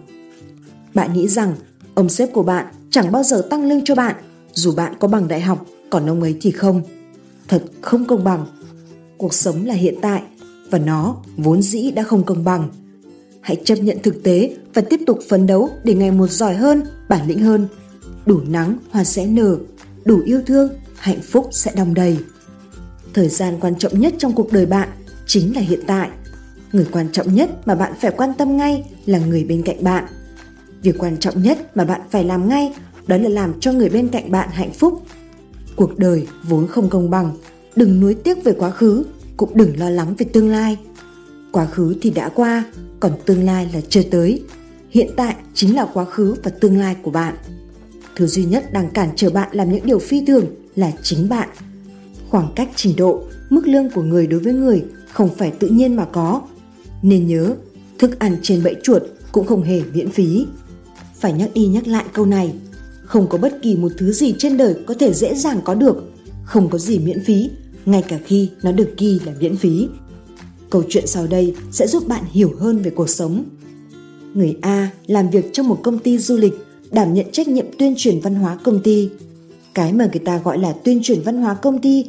Bạn 0.94 1.12
nghĩ 1.12 1.28
rằng 1.28 1.54
ông 1.94 2.08
sếp 2.08 2.32
của 2.32 2.42
bạn 2.42 2.66
chẳng 2.90 3.12
bao 3.12 3.22
giờ 3.22 3.46
tăng 3.50 3.68
lương 3.68 3.84
cho 3.84 3.94
bạn, 3.94 4.16
dù 4.52 4.74
bạn 4.74 4.94
có 5.00 5.08
bằng 5.08 5.28
đại 5.28 5.40
học, 5.40 5.66
còn 5.90 6.06
ông 6.10 6.22
ấy 6.22 6.36
thì 6.40 6.50
không. 6.50 6.82
Thật 7.48 7.62
không 7.80 8.04
công 8.04 8.24
bằng. 8.24 8.46
Cuộc 9.18 9.34
sống 9.34 9.66
là 9.66 9.74
hiện 9.74 9.94
tại, 10.02 10.22
và 10.70 10.78
nó 10.78 11.16
vốn 11.36 11.62
dĩ 11.62 11.90
đã 11.90 12.02
không 12.02 12.24
công 12.24 12.44
bằng. 12.44 12.68
Hãy 13.40 13.56
chấp 13.64 13.74
nhận 13.74 13.98
thực 14.02 14.22
tế 14.22 14.56
và 14.74 14.82
tiếp 14.82 15.00
tục 15.06 15.18
phấn 15.28 15.46
đấu 15.46 15.70
để 15.84 15.94
ngày 15.94 16.10
một 16.10 16.30
giỏi 16.30 16.54
hơn, 16.54 16.82
bản 17.08 17.28
lĩnh 17.28 17.42
hơn. 17.42 17.68
Đủ 18.26 18.40
nắng, 18.48 18.78
hoa 18.90 19.04
sẽ 19.04 19.26
nở, 19.26 19.56
đủ 20.04 20.22
yêu 20.24 20.40
thương, 20.46 20.68
hạnh 20.96 21.20
phúc 21.22 21.48
sẽ 21.52 21.72
đong 21.76 21.94
đầy. 21.94 22.18
Thời 23.14 23.28
gian 23.28 23.60
quan 23.60 23.74
trọng 23.78 24.00
nhất 24.00 24.14
trong 24.18 24.32
cuộc 24.32 24.52
đời 24.52 24.66
bạn 24.66 24.88
chính 25.30 25.54
là 25.54 25.60
hiện 25.60 25.80
tại. 25.86 26.10
Người 26.72 26.86
quan 26.92 27.12
trọng 27.12 27.34
nhất 27.34 27.50
mà 27.66 27.74
bạn 27.74 27.92
phải 28.00 28.10
quan 28.16 28.30
tâm 28.38 28.56
ngay 28.56 28.84
là 29.06 29.18
người 29.18 29.44
bên 29.44 29.62
cạnh 29.62 29.84
bạn. 29.84 30.04
Việc 30.82 30.98
quan 30.98 31.16
trọng 31.16 31.42
nhất 31.42 31.76
mà 31.76 31.84
bạn 31.84 32.00
phải 32.10 32.24
làm 32.24 32.48
ngay 32.48 32.74
đó 33.06 33.16
là 33.16 33.28
làm 33.28 33.60
cho 33.60 33.72
người 33.72 33.88
bên 33.88 34.08
cạnh 34.08 34.30
bạn 34.30 34.48
hạnh 34.52 34.72
phúc. 34.72 35.02
Cuộc 35.76 35.98
đời 35.98 36.26
vốn 36.42 36.66
không 36.66 36.88
công 36.88 37.10
bằng, 37.10 37.32
đừng 37.76 38.00
nuối 38.00 38.14
tiếc 38.14 38.44
về 38.44 38.52
quá 38.58 38.70
khứ, 38.70 39.04
cũng 39.36 39.50
đừng 39.54 39.78
lo 39.78 39.90
lắng 39.90 40.14
về 40.18 40.26
tương 40.32 40.48
lai. 40.48 40.76
Quá 41.52 41.66
khứ 41.66 41.96
thì 42.02 42.10
đã 42.10 42.28
qua, 42.28 42.64
còn 43.00 43.12
tương 43.26 43.44
lai 43.44 43.68
là 43.74 43.80
chưa 43.88 44.02
tới. 44.02 44.42
Hiện 44.90 45.10
tại 45.16 45.34
chính 45.54 45.76
là 45.76 45.86
quá 45.92 46.04
khứ 46.04 46.34
và 46.42 46.50
tương 46.60 46.78
lai 46.78 46.96
của 47.02 47.10
bạn. 47.10 47.34
Thứ 48.16 48.26
duy 48.26 48.44
nhất 48.44 48.72
đang 48.72 48.90
cản 48.90 49.08
trở 49.16 49.30
bạn 49.30 49.48
làm 49.52 49.72
những 49.72 49.86
điều 49.86 49.98
phi 49.98 50.24
thường 50.26 50.46
là 50.76 50.92
chính 51.02 51.28
bạn. 51.28 51.48
Khoảng 52.28 52.52
cách 52.56 52.68
trình 52.76 52.96
độ, 52.96 53.22
mức 53.50 53.66
lương 53.66 53.90
của 53.90 54.02
người 54.02 54.26
đối 54.26 54.40
với 54.40 54.52
người 54.52 54.84
không 55.12 55.28
phải 55.36 55.50
tự 55.50 55.68
nhiên 55.68 55.96
mà 55.96 56.04
có. 56.04 56.42
Nên 57.02 57.26
nhớ, 57.26 57.54
thức 57.98 58.18
ăn 58.18 58.36
trên 58.42 58.62
bẫy 58.64 58.74
chuột 58.82 59.02
cũng 59.32 59.46
không 59.46 59.62
hề 59.62 59.82
miễn 59.94 60.10
phí. 60.10 60.46
Phải 61.20 61.32
nhắc 61.32 61.50
đi 61.54 61.66
nhắc 61.66 61.86
lại 61.86 62.04
câu 62.12 62.26
này, 62.26 62.54
không 63.04 63.26
có 63.28 63.38
bất 63.38 63.58
kỳ 63.62 63.76
một 63.76 63.92
thứ 63.98 64.12
gì 64.12 64.34
trên 64.38 64.56
đời 64.56 64.74
có 64.86 64.94
thể 64.94 65.14
dễ 65.14 65.34
dàng 65.34 65.60
có 65.64 65.74
được, 65.74 66.10
không 66.44 66.68
có 66.68 66.78
gì 66.78 66.98
miễn 66.98 67.24
phí, 67.24 67.50
ngay 67.86 68.02
cả 68.08 68.18
khi 68.26 68.50
nó 68.62 68.72
được 68.72 68.94
ghi 68.98 69.20
là 69.24 69.32
miễn 69.40 69.56
phí. 69.56 69.88
Câu 70.70 70.82
chuyện 70.88 71.06
sau 71.06 71.26
đây 71.26 71.54
sẽ 71.72 71.86
giúp 71.86 72.08
bạn 72.08 72.24
hiểu 72.30 72.52
hơn 72.58 72.78
về 72.78 72.90
cuộc 72.90 73.08
sống. 73.08 73.44
Người 74.34 74.56
A 74.60 74.90
làm 75.06 75.30
việc 75.30 75.52
trong 75.52 75.68
một 75.68 75.80
công 75.82 75.98
ty 75.98 76.18
du 76.18 76.36
lịch, 76.36 76.54
đảm 76.90 77.14
nhận 77.14 77.26
trách 77.32 77.48
nhiệm 77.48 77.66
tuyên 77.78 77.94
truyền 77.96 78.20
văn 78.20 78.34
hóa 78.34 78.58
công 78.64 78.82
ty. 78.82 79.08
Cái 79.74 79.92
mà 79.92 80.08
người 80.12 80.22
ta 80.24 80.38
gọi 80.38 80.58
là 80.58 80.72
tuyên 80.72 81.00
truyền 81.02 81.22
văn 81.22 81.42
hóa 81.42 81.54
công 81.54 81.80
ty, 81.80 82.04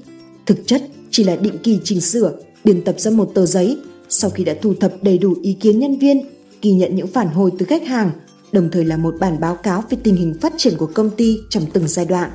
thực 0.45 0.67
chất 0.67 0.83
chỉ 1.11 1.23
là 1.23 1.35
định 1.35 1.57
kỳ 1.63 1.79
chỉnh 1.83 2.01
sửa, 2.01 2.33
biên 2.63 2.81
tập 2.81 2.95
ra 2.99 3.11
một 3.11 3.31
tờ 3.33 3.45
giấy 3.45 3.77
sau 4.13 4.29
khi 4.29 4.43
đã 4.43 4.55
thu 4.61 4.73
thập 4.73 4.93
đầy 5.01 5.17
đủ 5.17 5.33
ý 5.41 5.53
kiến 5.53 5.79
nhân 5.79 5.99
viên, 5.99 6.21
ghi 6.61 6.71
nhận 6.71 6.95
những 6.95 7.07
phản 7.07 7.27
hồi 7.27 7.51
từ 7.59 7.65
khách 7.65 7.87
hàng, 7.87 8.11
đồng 8.51 8.69
thời 8.71 8.85
là 8.85 8.97
một 8.97 9.15
bản 9.19 9.39
báo 9.39 9.55
cáo 9.55 9.83
về 9.89 9.97
tình 10.03 10.15
hình 10.15 10.33
phát 10.41 10.53
triển 10.57 10.77
của 10.77 10.85
công 10.85 11.09
ty 11.09 11.37
trong 11.49 11.65
từng 11.73 11.87
giai 11.87 12.05
đoạn. 12.05 12.29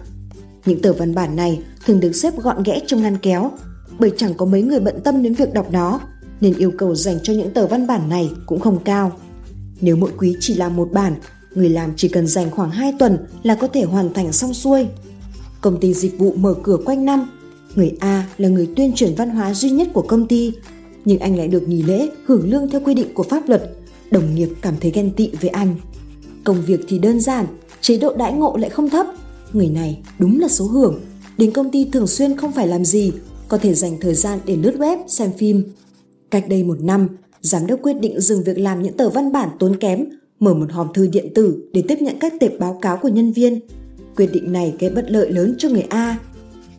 Những 0.67 0.83
tờ 0.83 0.93
văn 0.93 1.15
bản 1.15 1.37
này 1.37 1.61
thường 1.87 2.01
được 2.01 2.13
xếp 2.13 2.37
gọn 2.37 2.63
ghẽ 2.63 2.81
trong 2.87 3.03
ngăn 3.03 3.17
kéo, 3.19 3.51
bởi 3.99 4.13
chẳng 4.17 4.35
có 4.35 4.47
mấy 4.47 4.63
người 4.63 4.81
bận 4.81 5.01
tâm 5.05 5.23
đến 5.23 5.35
việc 5.35 5.53
đọc 5.55 5.73
nó, 5.73 6.01
nên 6.41 6.55
yêu 6.55 6.73
cầu 6.79 6.95
dành 6.95 7.19
cho 7.23 7.33
những 7.33 7.51
tờ 7.51 7.67
văn 7.67 7.87
bản 7.87 8.09
này 8.09 8.31
cũng 8.47 8.61
không 8.61 8.79
cao. 8.85 9.13
Nếu 9.81 9.97
mỗi 9.97 10.11
quý 10.19 10.37
chỉ 10.41 10.55
làm 10.55 10.77
một 10.77 10.89
bản, 10.93 11.15
người 11.55 11.69
làm 11.69 11.93
chỉ 11.97 12.09
cần 12.09 12.27
dành 12.27 12.51
khoảng 12.51 12.71
2 12.71 12.95
tuần 12.99 13.19
là 13.43 13.55
có 13.55 13.67
thể 13.67 13.83
hoàn 13.83 14.15
thành 14.15 14.33
xong 14.33 14.55
xuôi. 14.55 14.87
Công 15.61 15.81
ty 15.81 15.95
dịch 15.95 16.19
vụ 16.19 16.35
mở 16.37 16.55
cửa 16.63 16.77
quanh 16.85 17.05
năm, 17.05 17.36
người 17.77 17.93
A 17.99 18.29
là 18.39 18.49
người 18.49 18.69
tuyên 18.77 18.93
truyền 18.93 19.15
văn 19.15 19.31
hóa 19.31 19.55
duy 19.55 19.71
nhất 19.71 19.89
của 19.93 20.03
công 20.03 20.27
ty, 20.27 20.53
nhưng 21.05 21.19
anh 21.19 21.37
lại 21.37 21.49
được 21.49 21.69
nghỉ 21.69 21.83
lễ 21.83 22.09
hưởng 22.27 22.51
lương 22.51 22.71
theo 22.71 22.81
quy 22.85 22.95
định 22.95 23.15
của 23.15 23.23
pháp 23.23 23.49
luật, 23.49 23.71
đồng 24.11 24.35
nghiệp 24.35 24.49
cảm 24.63 24.75
thấy 24.81 24.91
ghen 24.91 25.11
tị 25.17 25.31
với 25.41 25.51
anh. 25.51 25.77
Công 26.45 26.63
việc 26.67 26.81
thì 26.89 26.99
đơn 26.99 27.21
giản, 27.21 27.47
chế 27.81 27.99
độ 27.99 28.15
đãi 28.15 28.33
ngộ 28.33 28.57
lại 28.57 28.71
không 28.71 28.91
thấp. 28.91 29.07
Người 29.53 29.69
này 29.69 29.99
đúng 30.19 30.41
là 30.41 30.49
số 30.49 30.65
hưởng. 30.65 31.01
Đến 31.39 31.51
công 31.51 31.71
ty 31.71 31.85
thường 31.93 32.07
xuyên 32.07 32.37
không 32.37 32.53
phải 32.53 32.69
làm 32.69 32.85
gì, 32.85 33.13
có 33.49 33.59
thể 33.59 33.75
dành 33.75 33.97
thời 34.01 34.15
gian 34.15 34.39
để 34.47 34.57
lướt 34.57 34.75
web, 34.79 34.99
xem 35.09 35.31
phim. 35.39 35.63
Cách 36.31 36.49
đây 36.49 36.65
một 36.65 36.81
năm, 36.81 37.09
giám 37.41 37.67
đốc 37.67 37.83
quyết 37.83 38.01
định 38.01 38.21
dừng 38.21 38.43
việc 38.45 38.59
làm 38.59 38.83
những 38.83 38.97
tờ 38.97 39.11
văn 39.11 39.33
bản 39.33 39.49
tốn 39.59 39.77
kém, 39.77 40.05
mở 40.41 40.55
một 40.55 40.73
hòm 40.73 40.93
thư 40.95 41.07
điện 41.07 41.35
tử 41.35 41.69
để 41.73 41.83
tiếp 41.89 41.97
nhận 42.01 42.19
các 42.21 42.33
tệp 42.41 42.59
báo 42.59 42.79
cáo 42.83 42.97
của 43.03 43.09
nhân 43.09 43.33
viên. 43.33 43.61
Quyết 44.17 44.27
định 44.33 44.53
này 44.53 44.75
gây 44.79 44.91
bất 44.91 45.11
lợi 45.11 45.33
lớn 45.33 45.55
cho 45.59 45.69
người 45.69 45.85
A. 45.89 46.19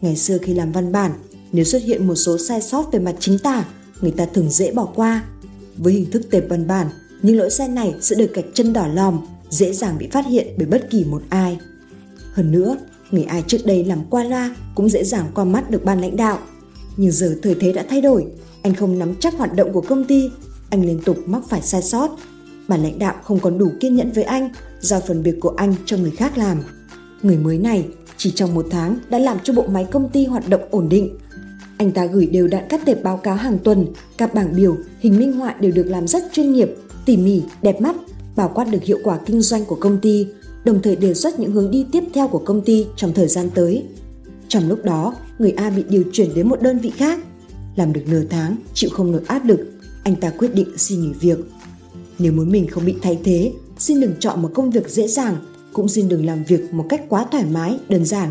Ngày 0.02 0.16
xưa 0.16 0.38
khi 0.38 0.54
làm 0.54 0.72
văn 0.72 0.92
bản, 0.92 1.12
nếu 1.52 1.66
xuất 1.66 1.84
hiện 1.84 2.08
một 2.08 2.16
số 2.16 2.38
sai 2.38 2.62
sót 2.62 2.92
về 2.92 3.00
mặt 3.00 3.16
chính 3.20 3.40
tả, 3.40 3.66
người 4.02 4.12
ta 4.12 4.26
thường 4.26 4.50
dễ 4.50 4.72
bỏ 4.72 4.86
qua. 4.96 5.24
Với 5.78 5.94
hình 5.94 6.12
thức 6.12 6.22
tệp 6.32 6.44
văn 6.50 6.68
bản, 6.68 6.88
những 7.22 7.38
lỗi 7.38 7.50
sai 7.50 7.68
này 7.68 7.94
sẽ 8.02 8.16
được 8.16 8.34
gạch 8.34 8.46
chân 8.54 8.74
đỏ 8.74 8.88
lòm, 8.88 9.20
dễ 9.50 9.74
dàng 9.74 9.98
bị 9.98 10.08
phát 10.12 10.26
hiện 10.26 10.48
bởi 10.58 10.68
bất 10.68 10.90
kỳ 10.90 11.06
một 11.06 11.22
ai. 11.30 11.60
Hơn 12.34 12.52
nữa, 12.52 12.78
người 13.12 13.24
ai 13.24 13.44
trước 13.48 13.66
đây 13.66 13.86
làm 13.86 14.00
qua 14.10 14.24
loa 14.24 14.56
cũng 14.76 14.90
dễ 14.90 15.04
dàng 15.04 15.26
qua 15.36 15.44
mắt 15.44 15.72
được 15.72 15.86
ban 15.86 16.02
lãnh 16.02 16.16
đạo. 16.16 16.40
Nhưng 16.98 17.12
giờ 17.12 17.36
thời 17.44 17.56
thế 17.56 17.74
đã 17.74 17.86
thay 17.90 18.02
đổi, 18.02 18.26
anh 18.62 18.76
không 18.76 19.00
nắm 19.00 19.16
chắc 19.20 19.34
hoạt 19.34 19.56
động 19.56 19.74
của 19.74 19.82
công 19.82 20.04
ty, 20.04 20.30
anh 20.70 20.86
liên 20.86 21.00
tục 21.06 21.18
mắc 21.26 21.42
phải 21.50 21.62
sai 21.62 21.82
sót. 21.82 22.18
Ban 22.68 22.84
lãnh 22.84 23.00
đạo 23.00 23.16
không 23.24 23.40
còn 23.40 23.58
đủ 23.58 23.72
kiên 23.80 23.96
nhẫn 23.96 24.12
với 24.12 24.24
anh, 24.24 24.50
giao 24.80 25.02
phần 25.08 25.24
việc 25.24 25.36
của 25.40 25.54
anh 25.58 25.76
cho 25.86 25.98
người 25.98 26.12
khác 26.12 26.38
làm. 26.38 26.62
Người 27.22 27.38
mới 27.38 27.58
này 27.58 27.86
chỉ 28.18 28.32
trong 28.32 28.56
một 28.56 28.66
tháng 28.70 28.98
đã 29.10 29.20
làm 29.20 29.38
cho 29.44 29.54
bộ 29.54 29.68
máy 29.68 29.88
công 29.92 30.10
ty 30.10 30.26
hoạt 30.26 30.50
động 30.50 30.62
ổn 30.72 30.90
định. 30.90 31.18
Anh 31.78 31.92
ta 31.92 32.06
gửi 32.06 32.26
đều 32.26 32.48
đặn 32.48 32.64
các 32.70 32.86
tệp 32.86 33.04
báo 33.04 33.18
cáo 33.18 33.36
hàng 33.36 33.58
tuần, 33.64 33.88
các 34.18 34.34
bảng 34.34 34.56
biểu, 34.56 34.78
hình 35.00 35.20
minh 35.20 35.34
họa 35.34 35.56
đều 35.60 35.72
được 35.72 35.84
làm 35.84 36.08
rất 36.08 36.24
chuyên 36.34 36.54
nghiệp, 36.54 36.76
tỉ 37.06 37.18
mỉ, 37.18 37.42
đẹp 37.62 37.82
mắt 37.82 37.96
bao 38.36 38.52
quát 38.56 38.66
được 38.72 38.84
hiệu 38.84 39.00
quả 39.04 39.20
kinh 39.26 39.42
doanh 39.42 39.66
của 39.66 39.76
công 39.76 40.00
ty, 40.00 40.28
đồng 40.66 40.82
thời 40.82 40.96
đề 40.96 41.14
xuất 41.14 41.40
những 41.40 41.52
hướng 41.52 41.72
đi 41.72 41.86
tiếp 41.92 42.04
theo 42.14 42.28
của 42.28 42.40
công 42.46 42.62
ty 42.62 42.86
trong 42.96 43.14
thời 43.14 43.28
gian 43.28 43.50
tới. 43.56 43.84
Trong 44.48 44.70
lúc 44.70 44.84
đó, 44.84 45.16
người 45.40 45.52
A 45.52 45.70
bị 45.70 45.84
điều 45.90 46.04
chuyển 46.12 46.34
đến 46.36 46.50
một 46.50 46.62
đơn 46.62 46.80
vị 46.80 46.90
khác. 46.90 47.20
Làm 47.76 47.94
được 47.94 48.02
nửa 48.08 48.24
tháng, 48.30 48.56
chịu 48.74 48.90
không 48.94 49.12
nổi 49.12 49.22
áp 49.28 49.46
lực, 49.46 49.60
anh 50.04 50.16
ta 50.16 50.30
quyết 50.30 50.56
định 50.56 50.78
xin 50.78 51.02
nghỉ 51.02 51.14
việc. 51.20 51.38
Nếu 52.20 52.32
muốn 52.32 52.52
mình 52.52 52.68
không 52.68 52.86
bị 52.86 52.96
thay 53.02 53.20
thế, 53.24 53.52
xin 53.78 54.00
đừng 54.00 54.14
chọn 54.20 54.42
một 54.42 54.52
công 54.54 54.72
việc 54.72 54.90
dễ 54.90 55.08
dàng, 55.08 55.36
cũng 55.78 55.88
xin 55.88 56.10
đừng 56.10 56.26
làm 56.26 56.44
việc 56.44 56.74
một 56.74 56.86
cách 56.90 57.02
quá 57.10 57.26
thoải 57.32 57.46
mái, 57.52 57.80
đơn 57.90 58.06
giản. 58.06 58.30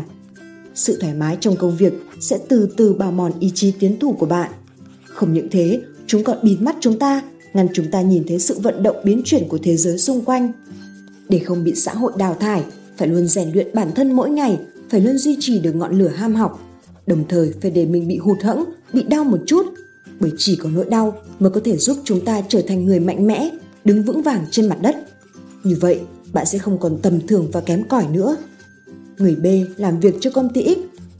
Sự 0.75 0.97
thoải 1.01 1.13
mái 1.13 1.37
trong 1.41 1.55
công 1.55 1.77
việc 1.77 1.93
sẽ 2.19 2.39
từ 2.49 2.69
từ 2.77 2.93
bào 2.93 3.11
mòn 3.11 3.31
ý 3.39 3.51
chí 3.55 3.73
tiến 3.79 3.99
thủ 3.99 4.15
của 4.19 4.25
bạn. 4.25 4.51
Không 5.05 5.33
những 5.33 5.47
thế, 5.51 5.81
chúng 6.07 6.23
còn 6.23 6.37
bịt 6.43 6.57
mắt 6.59 6.75
chúng 6.79 6.99
ta 6.99 7.21
ngăn 7.53 7.67
chúng 7.73 7.91
ta 7.91 8.01
nhìn 8.01 8.23
thấy 8.27 8.39
sự 8.39 8.59
vận 8.59 8.83
động 8.83 8.95
biến 9.03 9.21
chuyển 9.25 9.47
của 9.47 9.57
thế 9.63 9.77
giới 9.77 9.97
xung 9.97 10.21
quanh. 10.21 10.51
Để 11.29 11.39
không 11.39 11.63
bị 11.63 11.75
xã 11.75 11.93
hội 11.93 12.11
đào 12.17 12.33
thải, 12.39 12.63
phải 12.97 13.07
luôn 13.07 13.27
rèn 13.27 13.51
luyện 13.53 13.67
bản 13.73 13.91
thân 13.95 14.11
mỗi 14.11 14.29
ngày, 14.29 14.59
phải 14.89 15.01
luôn 15.01 15.17
duy 15.17 15.37
trì 15.39 15.59
được 15.59 15.75
ngọn 15.75 15.99
lửa 15.99 16.11
ham 16.15 16.35
học, 16.35 16.59
đồng 17.05 17.23
thời 17.29 17.53
phải 17.61 17.71
để 17.71 17.85
mình 17.85 18.07
bị 18.07 18.17
hụt 18.17 18.41
hẫng, 18.43 18.63
bị 18.93 19.03
đau 19.03 19.23
một 19.23 19.39
chút, 19.45 19.65
bởi 20.19 20.31
chỉ 20.37 20.55
có 20.55 20.69
nỗi 20.69 20.85
đau 20.85 21.17
mới 21.39 21.49
có 21.49 21.61
thể 21.63 21.77
giúp 21.77 21.97
chúng 22.03 22.25
ta 22.25 22.41
trở 22.49 22.61
thành 22.67 22.85
người 22.85 22.99
mạnh 22.99 23.27
mẽ, 23.27 23.49
đứng 23.85 24.03
vững 24.03 24.21
vàng 24.21 24.45
trên 24.51 24.69
mặt 24.69 24.77
đất. 24.81 24.95
Như 25.63 25.77
vậy, 25.81 25.99
bạn 26.33 26.45
sẽ 26.45 26.57
không 26.57 26.77
còn 26.79 26.97
tầm 27.01 27.27
thường 27.27 27.49
và 27.51 27.61
kém 27.61 27.83
cỏi 27.83 28.07
nữa. 28.07 28.37
Người 29.17 29.35
B 29.35 29.45
làm 29.77 29.99
việc 29.99 30.15
cho 30.21 30.29
công 30.29 30.53
ty 30.53 30.63
X, 30.63 30.77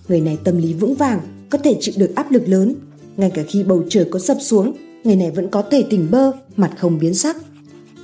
người 0.09 0.21
này 0.21 0.37
tâm 0.43 0.57
lý 0.57 0.73
vững 0.73 0.95
vàng, 0.95 1.19
có 1.49 1.57
thể 1.57 1.77
chịu 1.79 1.95
được 1.97 2.15
áp 2.15 2.31
lực 2.31 2.43
lớn, 2.47 2.75
ngay 3.17 3.31
cả 3.33 3.43
khi 3.47 3.63
bầu 3.63 3.83
trời 3.89 4.05
có 4.11 4.19
sập 4.19 4.37
xuống 4.41 4.73
người 5.07 5.15
này 5.15 5.31
vẫn 5.31 5.47
có 5.49 5.61
thể 5.61 5.83
tỉnh 5.89 6.07
bơ, 6.11 6.31
mặt 6.55 6.71
không 6.77 6.99
biến 6.99 7.13
sắc. 7.13 7.37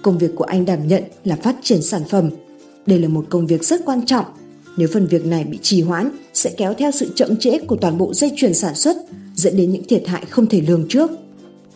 Công 0.01 0.17
việc 0.17 0.31
của 0.35 0.43
anh 0.43 0.65
đảm 0.65 0.87
nhận 0.87 1.03
là 1.23 1.35
phát 1.35 1.55
triển 1.63 1.81
sản 1.81 2.01
phẩm. 2.09 2.29
Đây 2.85 2.99
là 2.99 3.07
một 3.07 3.25
công 3.29 3.47
việc 3.47 3.63
rất 3.63 3.81
quan 3.85 4.05
trọng. 4.05 4.25
Nếu 4.77 4.87
phần 4.93 5.07
việc 5.07 5.25
này 5.25 5.43
bị 5.43 5.59
trì 5.61 5.81
hoãn, 5.81 6.09
sẽ 6.33 6.53
kéo 6.57 6.73
theo 6.73 6.91
sự 6.91 7.09
chậm 7.15 7.35
trễ 7.35 7.59
của 7.59 7.75
toàn 7.75 7.97
bộ 7.97 8.13
dây 8.13 8.31
chuyền 8.35 8.53
sản 8.53 8.75
xuất, 8.75 8.97
dẫn 9.35 9.57
đến 9.57 9.71
những 9.71 9.83
thiệt 9.83 10.07
hại 10.07 10.25
không 10.29 10.47
thể 10.47 10.61
lường 10.61 10.85
trước. 10.89 11.11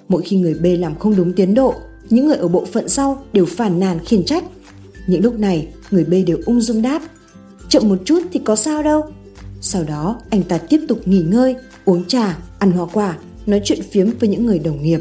Mỗi 0.08 0.22
khi 0.22 0.38
người 0.38 0.54
B 0.54 0.66
làm 0.80 1.00
không 1.00 1.16
đúng 1.16 1.34
tiến 1.34 1.54
độ, 1.54 1.74
những 2.10 2.28
người 2.28 2.38
ở 2.38 2.48
bộ 2.48 2.66
phận 2.66 2.90
sau 2.90 3.24
đều 3.34 3.46
phản 3.46 3.80
nàn 3.80 4.00
khiển 4.06 4.26
trách. 4.26 4.44
Những 5.08 5.24
lúc 5.24 5.40
này, 5.40 5.68
người 5.92 6.04
B 6.04 6.14
đều 6.28 6.38
ung 6.46 6.62
dung 6.62 6.82
đáp. 6.82 7.02
Chậm 7.70 7.90
một 7.90 7.98
chút 8.06 8.20
thì 8.34 8.40
có 8.46 8.56
sao 8.56 8.84
đâu. 8.84 9.02
Sau 9.62 9.84
đó, 9.84 10.22
anh 10.30 10.44
ta 10.44 10.58
tiếp 10.58 10.80
tục 10.88 11.08
nghỉ 11.08 11.22
ngơi, 11.22 11.56
uống 11.86 12.06
trà, 12.06 12.38
ăn 12.60 12.72
hoa 12.72 12.88
quả, 12.94 13.18
nói 13.46 13.62
chuyện 13.64 13.80
phiếm 13.92 14.10
với 14.20 14.30
những 14.30 14.46
người 14.46 14.60
đồng 14.60 14.84
nghiệp. 14.84 15.00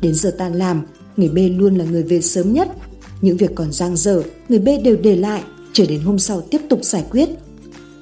Đến 0.00 0.14
giờ 0.14 0.34
tan 0.38 0.54
làm, 0.54 0.82
người 1.16 1.28
B 1.28 1.38
luôn 1.60 1.76
là 1.76 1.84
người 1.84 2.02
về 2.02 2.20
sớm 2.20 2.52
nhất. 2.52 2.68
Những 3.20 3.36
việc 3.36 3.50
còn 3.54 3.72
dang 3.72 3.96
dở, 3.96 4.22
người 4.48 4.58
B 4.58 4.68
đều 4.84 4.96
để 5.02 5.16
lại, 5.16 5.42
chờ 5.72 5.86
đến 5.86 6.00
hôm 6.00 6.18
sau 6.18 6.40
tiếp 6.40 6.60
tục 6.68 6.80
giải 6.82 7.04
quyết. 7.10 7.28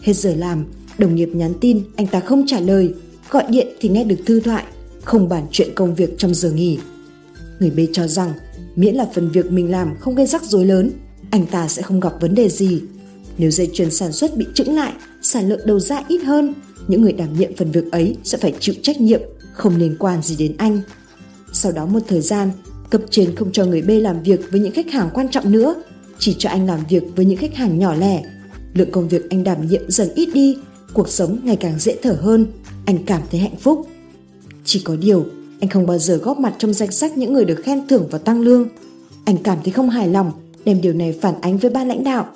Hết 0.03 0.13
giờ 0.13 0.35
làm, 0.35 0.65
đồng 0.99 1.15
nghiệp 1.15 1.29
nhắn 1.33 1.53
tin, 1.61 1.83
anh 1.97 2.07
ta 2.07 2.21
không 2.21 2.45
trả 2.47 2.61
lời, 2.61 2.95
gọi 3.31 3.45
điện 3.49 3.67
thì 3.81 3.89
nghe 3.89 4.05
được 4.05 4.19
thư 4.27 4.41
thoại, 4.41 4.65
không 5.05 5.29
bàn 5.29 5.47
chuyện 5.51 5.69
công 5.75 5.95
việc 5.95 6.19
trong 6.19 6.35
giờ 6.35 6.51
nghỉ. 6.51 6.79
Người 7.61 7.71
B 7.71 7.79
cho 7.93 8.07
rằng, 8.07 8.33
miễn 8.77 8.95
là 8.95 9.07
phần 9.15 9.31
việc 9.31 9.53
mình 9.53 9.71
làm 9.71 9.95
không 10.01 10.15
gây 10.15 10.27
rắc 10.27 10.43
rối 10.45 10.65
lớn, 10.65 10.91
anh 11.31 11.47
ta 11.47 11.69
sẽ 11.69 11.83
không 11.83 12.01
gặp 12.01 12.13
vấn 12.21 12.35
đề 12.35 12.49
gì. 12.49 12.83
Nếu 13.39 13.51
dây 13.51 13.71
chuyền 13.73 13.91
sản 13.91 14.13
xuất 14.13 14.37
bị 14.37 14.47
trứng 14.55 14.75
lại, 14.75 14.93
sản 15.23 15.49
lượng 15.49 15.61
đầu 15.67 15.81
ra 15.81 16.03
ít 16.09 16.19
hơn, 16.19 16.55
những 16.89 17.03
người 17.03 17.13
đảm 17.13 17.39
nhiệm 17.39 17.57
phần 17.57 17.71
việc 17.71 17.93
ấy 17.93 18.17
sẽ 18.25 18.39
phải 18.39 18.55
chịu 18.61 18.75
trách 18.83 19.01
nhiệm, 19.01 19.21
không 19.53 19.77
liên 19.77 19.97
quan 19.99 20.23
gì 20.23 20.37
đến 20.37 20.55
anh. 20.59 20.81
Sau 21.53 21.73
đó 21.73 21.87
một 21.87 22.01
thời 22.09 22.21
gian, 22.21 22.51
cấp 22.91 23.01
trên 23.11 23.35
không 23.35 23.53
cho 23.53 23.65
người 23.65 23.83
B 23.83 23.91
làm 23.91 24.23
việc 24.23 24.41
với 24.51 24.61
những 24.61 24.73
khách 24.73 24.91
hàng 24.91 25.11
quan 25.15 25.29
trọng 25.29 25.53
nữa, 25.53 25.75
chỉ 26.19 26.37
cho 26.39 26.51
anh 26.51 26.67
làm 26.67 26.81
việc 26.89 27.03
với 27.17 27.25
những 27.25 27.39
khách 27.39 27.55
hàng 27.55 27.79
nhỏ 27.79 27.95
lẻ. 27.95 28.23
Lượng 28.75 28.91
công 28.91 29.09
việc 29.09 29.31
anh 29.31 29.45
đảm 29.45 29.69
nhiệm 29.69 29.91
dần 29.91 30.09
ít 30.15 30.29
đi, 30.35 30.57
cuộc 30.95 31.09
sống 31.09 31.39
ngày 31.45 31.57
càng 31.57 31.79
dễ 31.79 31.97
thở 32.03 32.19
hơn, 32.23 32.47
anh 32.87 33.05
cảm 33.05 33.23
thấy 33.31 33.41
hạnh 33.41 33.57
phúc. 33.57 33.89
Chỉ 34.65 34.81
có 34.85 34.97
điều, 34.97 35.27
anh 35.61 35.71
không 35.71 35.87
bao 35.87 35.99
giờ 35.99 36.17
góp 36.17 36.39
mặt 36.39 36.55
trong 36.59 36.73
danh 36.73 36.93
sách 36.93 37.19
những 37.19 37.33
người 37.33 37.45
được 37.45 37.63
khen 37.65 37.87
thưởng 37.89 38.09
và 38.11 38.19
tăng 38.19 38.41
lương. 38.41 38.69
Anh 39.25 39.37
cảm 39.37 39.59
thấy 39.65 39.73
không 39.73 39.91
hài 39.91 40.09
lòng, 40.09 40.33
đem 40.65 40.81
điều 40.81 40.93
này 40.93 41.19
phản 41.21 41.41
ánh 41.41 41.59
với 41.59 41.71
ban 41.71 41.89
lãnh 41.89 42.05
đạo. 42.05 42.29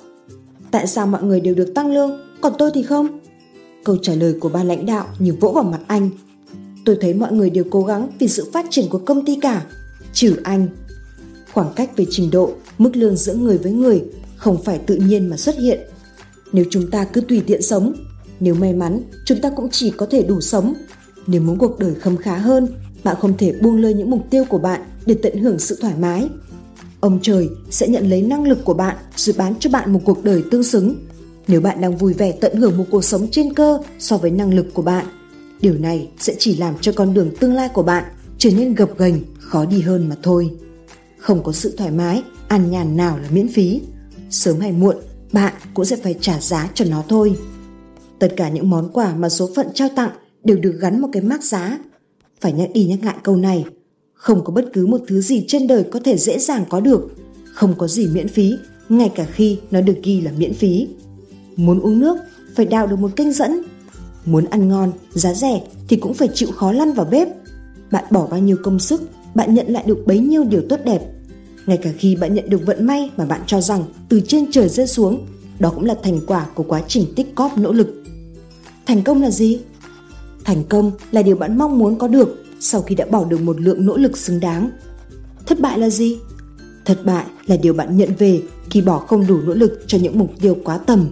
Tại 0.71 0.87
sao 0.87 1.07
mọi 1.07 1.23
người 1.23 1.39
đều 1.39 1.55
được 1.55 1.73
tăng 1.75 1.93
lương, 1.93 2.19
còn 2.41 2.53
tôi 2.57 2.71
thì 2.73 2.83
không? 2.83 3.19
Câu 3.83 3.97
trả 4.01 4.13
lời 4.13 4.35
của 4.39 4.49
ban 4.49 4.67
lãnh 4.67 4.85
đạo 4.85 5.07
như 5.19 5.33
vỗ 5.39 5.51
vào 5.51 5.63
mặt 5.63 5.79
anh 5.87 6.09
tôi 6.85 6.97
thấy 7.01 7.13
mọi 7.13 7.31
người 7.31 7.49
đều 7.49 7.63
cố 7.69 7.83
gắng 7.83 8.07
vì 8.19 8.27
sự 8.27 8.49
phát 8.53 8.65
triển 8.69 8.85
của 8.89 8.97
công 8.97 9.25
ty 9.25 9.37
cả, 9.41 9.65
trừ 10.13 10.35
anh. 10.43 10.67
Khoảng 11.53 11.73
cách 11.75 11.97
về 11.97 12.05
trình 12.09 12.31
độ, 12.31 12.51
mức 12.77 12.95
lương 12.95 13.15
giữa 13.15 13.33
người 13.33 13.57
với 13.57 13.71
người 13.71 14.03
không 14.35 14.63
phải 14.63 14.77
tự 14.77 14.95
nhiên 14.95 15.29
mà 15.29 15.37
xuất 15.37 15.55
hiện. 15.57 15.79
Nếu 16.51 16.65
chúng 16.69 16.91
ta 16.91 17.05
cứ 17.05 17.21
tùy 17.21 17.41
tiện 17.47 17.61
sống, 17.61 17.93
nếu 18.39 18.55
may 18.55 18.73
mắn, 18.73 19.01
chúng 19.25 19.41
ta 19.41 19.49
cũng 19.49 19.69
chỉ 19.71 19.91
có 19.91 20.05
thể 20.05 20.23
đủ 20.23 20.41
sống. 20.41 20.73
Nếu 21.27 21.41
muốn 21.41 21.57
cuộc 21.57 21.79
đời 21.79 21.95
khấm 21.95 22.17
khá 22.17 22.37
hơn, 22.37 22.67
bạn 23.03 23.15
không 23.19 23.37
thể 23.37 23.53
buông 23.61 23.81
lơi 23.81 23.93
những 23.93 24.09
mục 24.09 24.21
tiêu 24.29 24.43
của 24.49 24.57
bạn 24.57 24.81
để 25.05 25.15
tận 25.23 25.37
hưởng 25.37 25.59
sự 25.59 25.77
thoải 25.81 25.93
mái. 25.99 26.29
Ông 27.05 27.19
trời 27.21 27.49
sẽ 27.69 27.87
nhận 27.87 28.09
lấy 28.09 28.21
năng 28.21 28.43
lực 28.43 28.65
của 28.65 28.73
bạn 28.73 28.97
rồi 29.15 29.35
bán 29.37 29.53
cho 29.59 29.69
bạn 29.69 29.93
một 29.93 29.99
cuộc 30.05 30.23
đời 30.23 30.43
tương 30.51 30.63
xứng. 30.63 30.95
Nếu 31.47 31.61
bạn 31.61 31.81
đang 31.81 31.97
vui 31.97 32.13
vẻ 32.13 32.31
tận 32.31 32.55
hưởng 32.55 32.77
một 32.77 32.83
cuộc 32.91 33.03
sống 33.03 33.27
trên 33.31 33.53
cơ 33.53 33.79
so 33.99 34.17
với 34.17 34.31
năng 34.31 34.53
lực 34.53 34.65
của 34.73 34.81
bạn, 34.81 35.05
điều 35.61 35.73
này 35.73 36.09
sẽ 36.19 36.35
chỉ 36.39 36.57
làm 36.57 36.73
cho 36.81 36.91
con 36.95 37.13
đường 37.13 37.31
tương 37.39 37.53
lai 37.53 37.69
của 37.69 37.83
bạn 37.83 38.03
trở 38.37 38.49
nên 38.57 38.75
gập 38.75 38.97
ghềnh, 38.97 39.15
khó 39.39 39.65
đi 39.65 39.81
hơn 39.81 40.09
mà 40.09 40.15
thôi. 40.23 40.51
Không 41.17 41.43
có 41.43 41.51
sự 41.51 41.75
thoải 41.77 41.91
mái, 41.91 42.23
an 42.47 42.71
nhàn 42.71 42.97
nào 42.97 43.17
là 43.17 43.29
miễn 43.31 43.47
phí. 43.47 43.81
Sớm 44.29 44.59
hay 44.59 44.71
muộn, 44.71 44.95
bạn 45.31 45.53
cũng 45.73 45.85
sẽ 45.85 45.95
phải 45.95 46.15
trả 46.21 46.39
giá 46.39 46.69
cho 46.73 46.85
nó 46.85 47.03
thôi. 47.07 47.35
Tất 48.19 48.33
cả 48.37 48.49
những 48.49 48.69
món 48.69 48.89
quà 48.93 49.15
mà 49.15 49.29
số 49.29 49.49
phận 49.55 49.67
trao 49.73 49.89
tặng 49.95 50.11
đều 50.43 50.57
được 50.57 50.77
gắn 50.79 51.01
một 51.01 51.09
cái 51.11 51.23
mác 51.23 51.43
giá. 51.43 51.77
Phải 52.41 52.53
nhắc 52.53 52.69
đi 52.73 52.85
nhắc 52.85 52.99
lại 53.03 53.15
câu 53.23 53.35
này, 53.35 53.65
không 54.15 54.43
có 54.43 54.53
bất 54.53 54.65
cứ 54.73 54.85
một 54.85 55.01
thứ 55.07 55.21
gì 55.21 55.45
trên 55.47 55.67
đời 55.67 55.83
có 55.83 55.99
thể 56.03 56.17
dễ 56.17 56.39
dàng 56.39 56.65
có 56.69 56.79
được, 56.79 57.11
không 57.53 57.73
có 57.77 57.87
gì 57.87 58.07
miễn 58.07 58.27
phí, 58.27 58.53
ngay 58.89 59.11
cả 59.15 59.25
khi 59.33 59.57
nó 59.71 59.81
được 59.81 59.97
ghi 60.03 60.21
là 60.21 60.31
miễn 60.37 60.53
phí. 60.53 60.87
Muốn 61.55 61.79
uống 61.79 61.99
nước, 61.99 62.17
phải 62.55 62.65
đào 62.65 62.87
được 62.87 62.99
một 62.99 63.15
kênh 63.15 63.31
dẫn. 63.31 63.63
Muốn 64.25 64.45
ăn 64.45 64.69
ngon, 64.69 64.91
giá 65.13 65.33
rẻ 65.33 65.61
thì 65.87 65.97
cũng 65.97 66.13
phải 66.13 66.29
chịu 66.33 66.51
khó 66.51 66.71
lăn 66.71 66.93
vào 66.93 67.05
bếp. 67.11 67.27
Bạn 67.91 68.03
bỏ 68.11 68.27
bao 68.27 68.39
nhiêu 68.39 68.57
công 68.63 68.79
sức, 68.79 69.01
bạn 69.35 69.53
nhận 69.53 69.67
lại 69.67 69.83
được 69.87 70.03
bấy 70.05 70.19
nhiêu 70.19 70.43
điều 70.43 70.61
tốt 70.69 70.79
đẹp. 70.85 71.01
Ngay 71.65 71.77
cả 71.77 71.89
khi 71.97 72.15
bạn 72.15 72.33
nhận 72.33 72.49
được 72.49 72.65
vận 72.65 72.85
may 72.85 73.11
mà 73.17 73.25
bạn 73.25 73.41
cho 73.47 73.61
rằng 73.61 73.83
từ 74.09 74.21
trên 74.27 74.51
trời 74.51 74.69
rơi 74.69 74.87
xuống, 74.87 75.25
đó 75.59 75.71
cũng 75.75 75.85
là 75.85 75.95
thành 76.03 76.19
quả 76.27 76.45
của 76.55 76.63
quá 76.63 76.81
trình 76.87 77.05
tích 77.15 77.35
cóp 77.35 77.57
nỗ 77.57 77.71
lực. 77.71 78.03
Thành 78.85 79.03
công 79.03 79.21
là 79.21 79.31
gì? 79.31 79.59
Thành 80.43 80.63
công 80.69 80.91
là 81.11 81.21
điều 81.21 81.35
bạn 81.35 81.57
mong 81.57 81.77
muốn 81.77 81.97
có 81.97 82.07
được 82.07 82.44
sau 82.65 82.81
khi 82.81 82.95
đã 82.95 83.05
bỏ 83.05 83.25
được 83.25 83.41
một 83.41 83.61
lượng 83.61 83.85
nỗ 83.85 83.97
lực 83.97 84.17
xứng 84.17 84.39
đáng. 84.39 84.69
Thất 85.45 85.59
bại 85.59 85.79
là 85.79 85.89
gì? 85.89 86.17
Thất 86.85 87.05
bại 87.05 87.25
là 87.45 87.57
điều 87.57 87.73
bạn 87.73 87.97
nhận 87.97 88.09
về 88.17 88.41
khi 88.69 88.81
bỏ 88.81 88.99
không 88.99 89.27
đủ 89.27 89.41
nỗ 89.41 89.53
lực 89.53 89.83
cho 89.87 89.97
những 89.97 90.19
mục 90.19 90.31
tiêu 90.41 90.57
quá 90.63 90.77
tầm. 90.77 91.07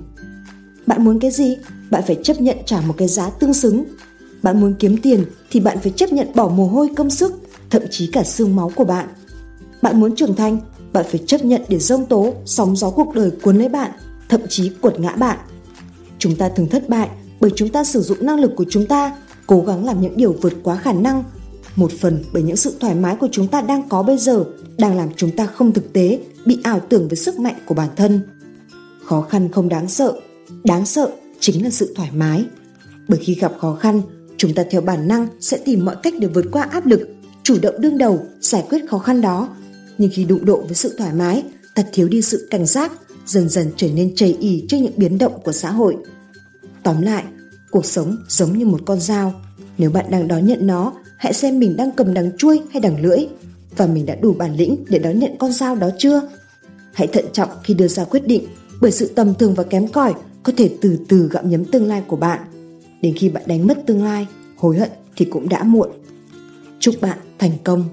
Bạn 0.86 1.04
muốn 1.04 1.20
cái 1.20 1.32
gì? 1.32 1.58
Bạn 1.90 2.04
phải 2.08 2.18
chấp 2.24 2.42
nhận 2.42 2.58
trả 2.66 2.82
một 2.82 2.96
cái 2.98 3.08
giá 3.08 3.30
tương 3.30 3.54
xứng. 3.54 3.84
Bạn 4.44 4.62
muốn 4.62 4.74
kiếm 4.80 4.98
tiền 4.98 5.26
thì 5.52 5.60
bạn 5.60 5.78
phải 5.80 5.92
chấp 5.96 6.14
nhận 6.14 6.28
bỏ 6.36 6.48
mồ 6.48 6.68
hôi 6.68 6.90
công 6.96 7.10
sức, 7.10 7.34
thậm 7.70 7.82
chí 7.90 8.08
cả 8.08 8.24
xương 8.24 8.56
máu 8.56 8.72
của 8.76 8.86
bạn. 8.86 9.08
Bạn 9.82 10.00
muốn 10.00 10.16
trưởng 10.16 10.36
thành, 10.36 10.58
bạn 10.94 11.06
phải 11.12 11.24
chấp 11.28 11.46
nhận 11.46 11.62
để 11.70 11.80
rông 11.80 12.06
tố, 12.06 12.34
sóng 12.46 12.76
gió 12.76 12.90
cuộc 12.90 13.16
đời 13.16 13.32
cuốn 13.42 13.58
lấy 13.58 13.70
bạn, 13.70 13.92
thậm 14.30 14.42
chí 14.50 14.72
quật 14.82 15.00
ngã 15.00 15.16
bạn. 15.16 15.38
Chúng 16.20 16.36
ta 16.36 16.50
thường 16.50 16.70
thất 16.70 16.90
bại 16.90 17.10
bởi 17.40 17.52
chúng 17.56 17.70
ta 17.70 17.84
sử 17.84 18.02
dụng 18.02 18.26
năng 18.26 18.40
lực 18.40 18.52
của 18.56 18.66
chúng 18.70 18.86
ta 18.86 19.16
cố 19.48 19.64
gắng 19.68 19.86
làm 19.86 20.02
những 20.02 20.18
điều 20.18 20.36
vượt 20.42 20.54
quá 20.64 20.76
khả 20.76 20.94
năng 20.94 21.24
một 21.76 21.92
phần 22.00 22.24
bởi 22.34 22.44
những 22.44 22.56
sự 22.56 22.76
thoải 22.80 22.96
mái 22.96 23.16
của 23.16 23.28
chúng 23.32 23.48
ta 23.48 23.62
đang 23.62 23.90
có 23.90 24.04
bây 24.04 24.18
giờ 24.18 24.46
đang 24.78 24.98
làm 24.98 25.10
chúng 25.16 25.32
ta 25.32 25.46
không 25.46 25.74
thực 25.74 25.94
tế, 25.94 26.20
bị 26.46 26.60
ảo 26.64 26.80
tưởng 26.80 27.08
về 27.08 27.16
sức 27.16 27.40
mạnh 27.40 27.56
của 27.66 27.76
bản 27.76 27.90
thân. 27.96 28.22
Khó 29.06 29.22
khăn 29.22 29.52
không 29.52 29.70
đáng 29.70 29.88
sợ 29.88 30.14
đáng 30.64 30.86
sợ 30.86 31.12
chính 31.40 31.64
là 31.64 31.70
sự 31.70 31.94
thoải 31.96 32.10
mái. 32.16 32.46
Bởi 33.08 33.20
khi 33.20 33.36
gặp 33.36 33.54
khó 33.60 33.76
khăn, 33.76 34.02
chúng 34.38 34.54
ta 34.54 34.64
theo 34.72 34.82
bản 34.82 35.08
năng 35.08 35.28
sẽ 35.40 35.58
tìm 35.66 35.86
mọi 35.86 35.96
cách 36.04 36.14
để 36.20 36.28
vượt 36.28 36.46
qua 36.52 36.64
áp 36.64 36.86
lực, 36.86 37.10
chủ 37.44 37.58
động 37.62 37.76
đương 37.82 37.98
đầu, 37.98 38.26
giải 38.40 38.66
quyết 38.70 38.90
khó 38.90 38.98
khăn 38.98 39.22
đó. 39.22 39.50
Nhưng 39.98 40.10
khi 40.14 40.26
đụng 40.26 40.46
độ 40.46 40.62
với 40.62 40.76
sự 40.76 40.96
thoải 40.98 41.14
mái, 41.14 41.44
ta 41.76 41.84
thiếu 41.94 42.08
đi 42.08 42.22
sự 42.22 42.48
cảnh 42.52 42.66
giác, 42.66 42.92
dần 43.26 43.50
dần 43.50 43.72
trở 43.78 43.88
nên 43.94 44.16
chầy 44.16 44.38
ì 44.40 44.66
trước 44.70 44.78
những 44.78 44.94
biến 44.98 45.18
động 45.18 45.34
của 45.44 45.52
xã 45.52 45.72
hội. 45.72 45.98
Tóm 46.84 47.02
lại, 47.02 47.24
cuộc 47.72 47.86
sống 47.86 48.18
giống 48.28 48.58
như 48.58 48.66
một 48.66 48.80
con 48.86 49.00
dao. 49.00 49.34
Nếu 49.78 49.90
bạn 49.92 50.06
đang 50.12 50.28
đón 50.28 50.46
nhận 50.46 50.68
nó 50.68 50.94
hãy 51.24 51.34
xem 51.34 51.60
mình 51.60 51.78
đang 51.78 51.92
cầm 51.92 52.14
đằng 52.14 52.32
chuôi 52.38 52.62
hay 52.72 52.82
đằng 52.82 53.02
lưỡi. 53.02 53.20
Và 53.78 53.88
mình 53.88 54.06
đã 54.06 54.16
đủ 54.16 54.34
bản 54.34 54.56
lĩnh 54.56 54.86
để 54.90 55.00
đón 55.00 55.20
nhận 55.20 55.38
con 55.38 55.52
dao 55.52 55.76
đó 55.76 55.90
chưa? 55.98 56.22
Hãy 56.94 57.08
thận 57.08 57.26
trọng 57.34 57.50
khi 57.64 57.74
đưa 57.74 57.88
ra 57.88 58.04
quyết 58.04 58.28
định, 58.28 58.48
bởi 58.82 58.92
sự 58.92 59.12
tầm 59.16 59.34
thường 59.36 59.54
và 59.54 59.64
kém 59.64 59.88
cỏi 59.88 60.14
có 60.44 60.54
thể 60.58 60.70
từ 60.82 61.00
từ 61.10 61.30
gặm 61.32 61.50
nhấm 61.50 61.66
tương 61.66 61.88
lai 61.88 62.04
của 62.08 62.16
bạn. 62.16 62.40
Đến 63.02 63.14
khi 63.18 63.30
bạn 63.30 63.44
đánh 63.46 63.68
mất 63.68 63.78
tương 63.86 64.04
lai, 64.04 64.28
hối 64.56 64.78
hận 64.78 64.90
thì 65.16 65.26
cũng 65.26 65.50
đã 65.50 65.64
muộn. 65.64 65.90
Chúc 66.80 66.96
bạn 67.02 67.18
thành 67.40 67.52
công. 67.64 67.84